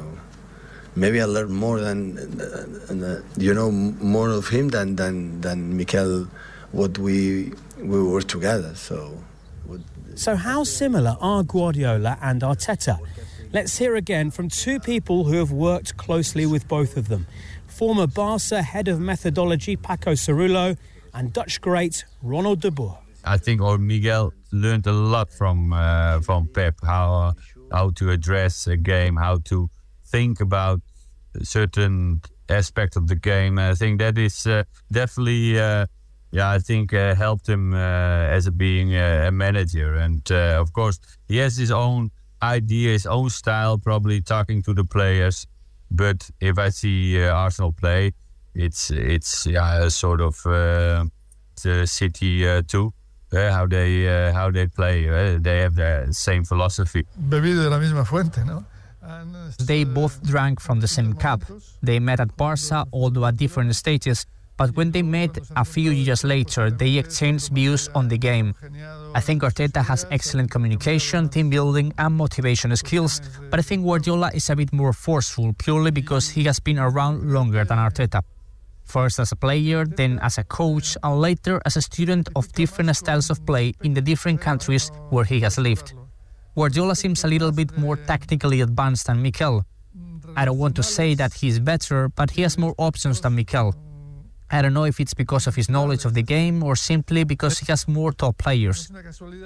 [0.94, 5.76] maybe I learned more than uh, uh, you know more of him than than than
[5.76, 6.28] Mikel.
[6.72, 8.74] What we we were together.
[8.74, 9.22] So.
[10.14, 12.98] So how similar are Guardiola and Arteta?
[13.52, 17.26] Let's hear again from two people who have worked closely with both of them
[17.76, 20.78] former Barca head of methodology Paco Seirul·lo,
[21.12, 22.98] and Dutch great Ronald de Boer.
[23.24, 27.32] I think or Miguel learned a lot from uh, from Pep how uh,
[27.72, 29.68] how to address a game, how to
[30.06, 30.80] think about
[31.42, 33.58] certain aspects of the game.
[33.58, 35.58] I think that is uh, definitely.
[35.60, 35.86] Uh,
[36.32, 40.98] yeah, I think uh, helped him uh, as a being a manager, and of course
[41.28, 42.10] he has his own
[42.42, 45.46] idea, his own style, probably talking to the players.
[45.90, 48.12] But if I see uh, Arsenal play,
[48.54, 51.04] it's it's yeah a sort of uh,
[51.62, 52.92] the City uh, too.
[53.32, 57.04] Uh, how they uh, how they play, uh, they have the same philosophy.
[57.18, 58.64] Bebido de la misma fuente, ¿no?
[59.58, 61.44] They both drank from the same cup.
[61.82, 64.26] They met at Barca, although at different stages,
[64.56, 68.54] but when they met a few years later, they exchanged views on the game.
[69.14, 74.30] I think Arteta has excellent communication, team building, and motivation skills, but I think Guardiola
[74.34, 78.22] is a bit more forceful purely because he has been around longer than Arteta.
[78.84, 82.96] First as a player, then as a coach, and later as a student of different
[82.96, 85.92] styles of play in the different countries where he has lived.
[86.54, 89.64] Guardiola seems a little bit more tactically advanced than Mikel.
[90.36, 93.74] I don't want to say that he's better, but he has more options than Mikel.
[94.50, 97.58] I don't know if it's because of his knowledge of the game or simply because
[97.58, 98.90] he has more top players.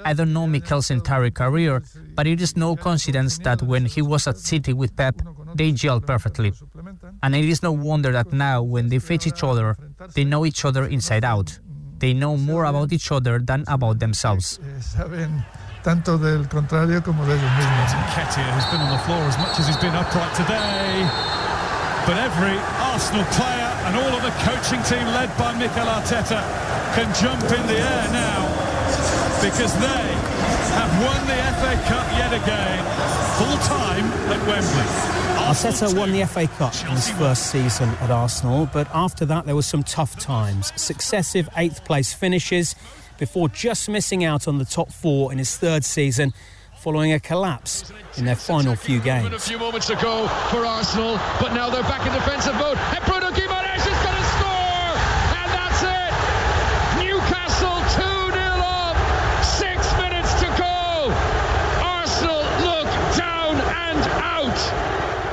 [0.04, 1.82] I don't know Mikel's entire career,
[2.14, 5.16] but it is no coincidence that when he was at City with Pep,
[5.54, 6.52] they gelled perfectly.
[7.22, 9.76] And it is no wonder that now, when they face each other,
[10.14, 11.58] they know each other inside out.
[11.98, 14.60] They know more about each other than about themselves.
[15.82, 17.94] tanto del contrario como de ellos mismos.
[17.94, 21.08] Nketiah has been on the floor as much as he's been upright today,
[22.06, 22.58] but every
[22.92, 26.40] Arsenal player and all of the coaching team led by Mikel Arteta
[26.94, 28.42] can jump in the air now
[29.42, 30.04] because they
[30.76, 32.84] have won the FA Cup yet again,
[33.38, 35.20] full time at Wembley.
[35.44, 39.54] Arteta won the FA Cup in his first season at Arsenal, but after that there
[39.54, 40.72] were some tough times.
[40.76, 42.74] Successive eighth place finishes
[43.18, 46.32] before just missing out on the top four in his third season
[46.80, 49.34] following a collapse in their final few games.
[49.34, 52.78] A few moments to go for Arsenal, but now they're back in defensive mode.
[52.78, 54.96] And Bruno Guimaraes is going to score!
[55.36, 56.12] And that's it!
[57.04, 58.96] Newcastle 2 0 up!
[59.44, 61.12] Six minutes to go!
[61.84, 64.56] Arsenal look down and out!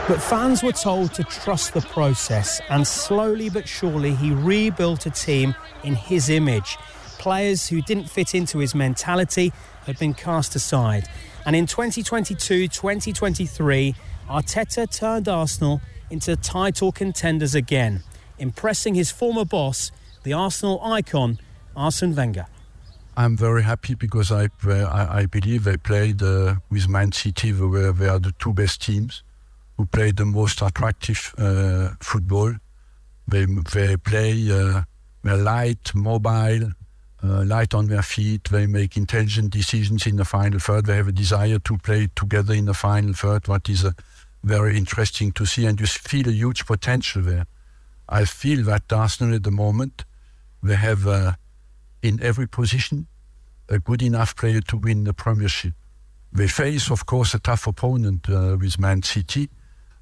[0.08, 5.10] But fans were told to trust the process, and slowly but surely he rebuilt a
[5.10, 5.54] team
[5.84, 6.78] in his image.
[7.20, 9.52] Players who didn't fit into his mentality
[9.86, 11.10] had been cast aside.
[11.46, 13.96] And in 2022 2023,
[14.30, 18.02] Arteta turned Arsenal into title contenders again,
[18.40, 19.92] impressing his former boss,
[20.24, 21.38] the Arsenal icon,
[21.76, 22.46] Arsene Wenger.
[23.18, 27.52] I'm very happy because I I, I believe they played uh, with Man City.
[27.52, 29.24] where they are the two best teams
[29.78, 32.54] who play the most attractive uh, football.
[33.28, 34.82] They they play uh,
[35.24, 36.72] they're light, mobile,
[37.24, 38.46] uh, light on their feet.
[38.46, 40.86] They make intelligent decisions in the final third.
[40.86, 43.92] They have a desire to play together in the final third, what is uh,
[44.44, 45.66] very interesting to see.
[45.66, 47.46] And you feel a huge potential there.
[48.08, 50.06] I feel that Arsenal at the moment,
[50.64, 51.34] they have uh,
[52.02, 53.08] in every position
[53.70, 55.74] a good enough player to win the Premiership.
[56.32, 59.50] They face, of course, a tough opponent uh, with Man City,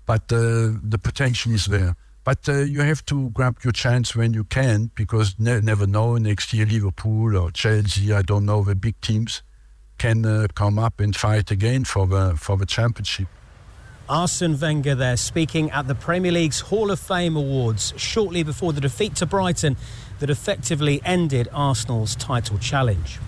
[0.06, 1.96] but uh, the potential is there.
[2.24, 6.18] But uh, you have to grab your chance when you can because ne- never know.
[6.18, 9.44] Next year, Liverpool or Chelsea, I don't know, the big teams
[9.98, 13.28] can uh, come up and fight again for the for the championship.
[14.08, 18.82] Arsene Wenger there speaking at the Premier League's Hall of Fame Awards shortly before the
[18.82, 19.78] defeat to Brighton
[20.20, 23.20] that effectively ended Arsenal's title challenge.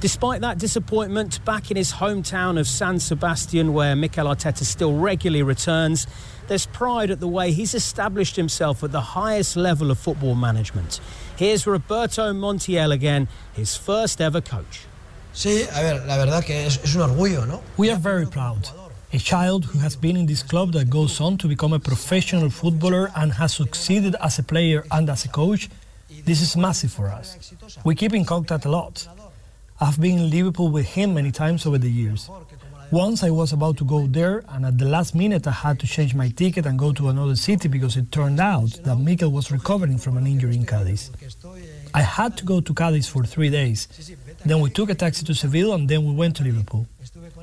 [0.00, 5.42] Despite that disappointment, back in his hometown of San Sebastian, where Mikel Arteta still regularly
[5.42, 6.06] returns,
[6.48, 11.00] there's pride at the way he's established himself at the highest level of football management.
[11.36, 14.86] Here's Roberto Montiel again, his first ever coach.
[15.34, 17.62] Sí, a ver, la verdad que es, es un orgullo, ¿no?
[17.76, 18.70] We are very proud.
[19.12, 22.48] A child who has been in this club that goes on to become a professional
[22.48, 25.68] footballer and has succeeded as a player and as a coach,
[26.24, 27.52] this is massive for us.
[27.84, 29.06] We keep in contact a lot.
[29.82, 32.28] I've been in Liverpool with him many times over the years.
[32.90, 35.86] Once I was about to go there, and at the last minute I had to
[35.86, 39.50] change my ticket and go to another city because it turned out that Mikel was
[39.50, 41.10] recovering from an injury in Cadiz.
[41.94, 43.88] I had to go to Cadiz for three days.
[44.44, 46.86] Then we took a taxi to Seville and then we went to Liverpool.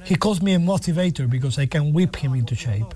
[0.04, 2.94] He calls me a motivator because I can whip him into shape.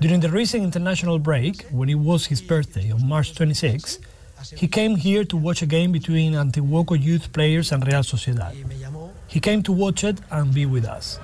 [0.00, 3.98] During the recent international break, when it was his birthday on March 26,
[4.56, 8.54] he came here to watch a game between Antiguoko youth players and Real Sociedad.
[9.26, 11.18] He came to watch it and be with us.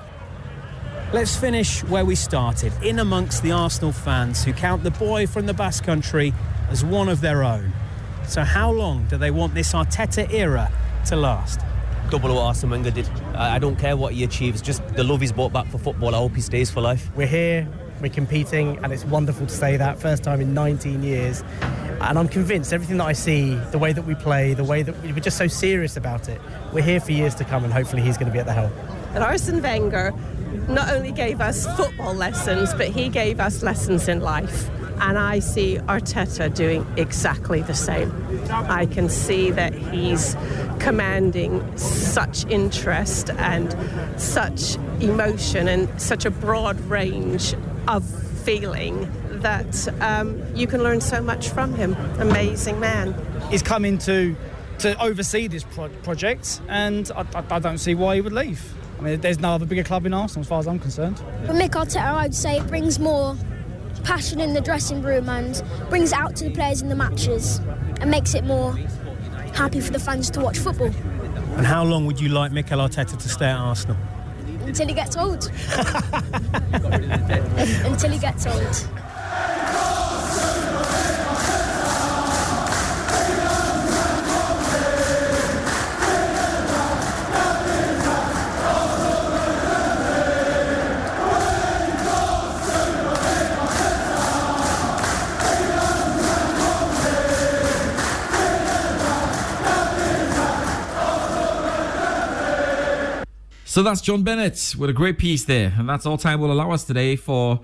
[1.11, 5.47] Let's finish where we started, in amongst the Arsenal fans who count the boy from
[5.47, 6.33] the Basque Country
[6.69, 7.73] as one of their own.
[8.27, 10.71] So, how long do they want this Arteta era
[11.07, 11.61] to last?
[12.11, 13.09] Double what Arsene Wenger did.
[13.33, 16.13] I I don't care what he achieves, just the love he's brought back for football.
[16.13, 17.09] I hope he stays for life.
[17.15, 17.67] We're here,
[18.01, 19.99] we're competing, and it's wonderful to say that.
[19.99, 21.43] First time in 19 years.
[22.01, 25.01] And I'm convinced everything that I see, the way that we play, the way that
[25.03, 26.39] we- we're just so serious about it,
[26.71, 28.71] we're here for years to come, and hopefully he's going to be at the helm.
[29.13, 30.13] And Arsene Wenger
[30.67, 34.69] not only gave us football lessons, but he gave us lessons in life.
[35.01, 38.11] And I see Arteta doing exactly the same.
[38.51, 40.35] I can see that he's
[40.79, 43.75] commanding such interest and
[44.17, 47.55] such emotion and such a broad range
[47.89, 48.05] of
[48.43, 49.11] feeling
[49.41, 51.95] that um, you can learn so much from him.
[52.19, 53.15] Amazing man.
[53.49, 54.35] He's coming to
[54.79, 58.61] to oversee this pro- project, and I, I, I don't see why he would leave.
[58.97, 61.21] I mean, there's no other bigger club in Arsenal, as far as I'm concerned.
[61.41, 63.35] With Mick Arteta, I'd say it brings more
[64.03, 67.59] passion in the dressing room and brings it out to the players in the matches
[67.99, 68.73] and makes it more
[69.53, 70.91] happy for the fans to watch football
[71.57, 73.97] And how long would you like Mikel Arteta to stay at Arsenal?
[74.69, 75.45] Until he gets old.
[77.85, 79.08] until he gets old.
[103.79, 105.73] So that's John Bennett with a great piece there.
[105.77, 107.61] And that's all time will allow us today for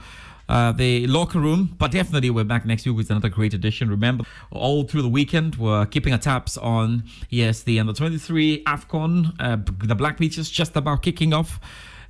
[0.48, 1.76] uh, the locker room.
[1.78, 3.90] But definitely, we're back next week with another great edition.
[3.90, 9.36] Remember, all through the weekend, we're keeping our tabs on, yes, the under 23 AFCON.
[9.42, 11.60] Uh, the Black Beaches just about kicking off.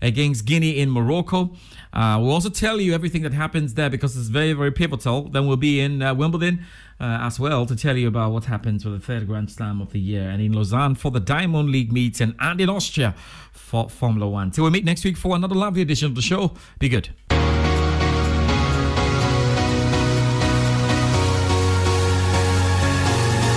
[0.01, 1.55] Against Guinea in Morocco.
[1.93, 5.23] Uh, we'll also tell you everything that happens there because it's very, very pivotal.
[5.29, 6.65] Then we'll be in uh, Wimbledon
[6.99, 9.91] uh, as well to tell you about what happens with the third Grand Slam of
[9.91, 13.15] the year, and in Lausanne for the Diamond League meeting, and in Austria
[13.51, 14.51] for Formula One.
[14.51, 16.53] Till we meet next week for another lovely edition of the show.
[16.79, 17.09] Be good.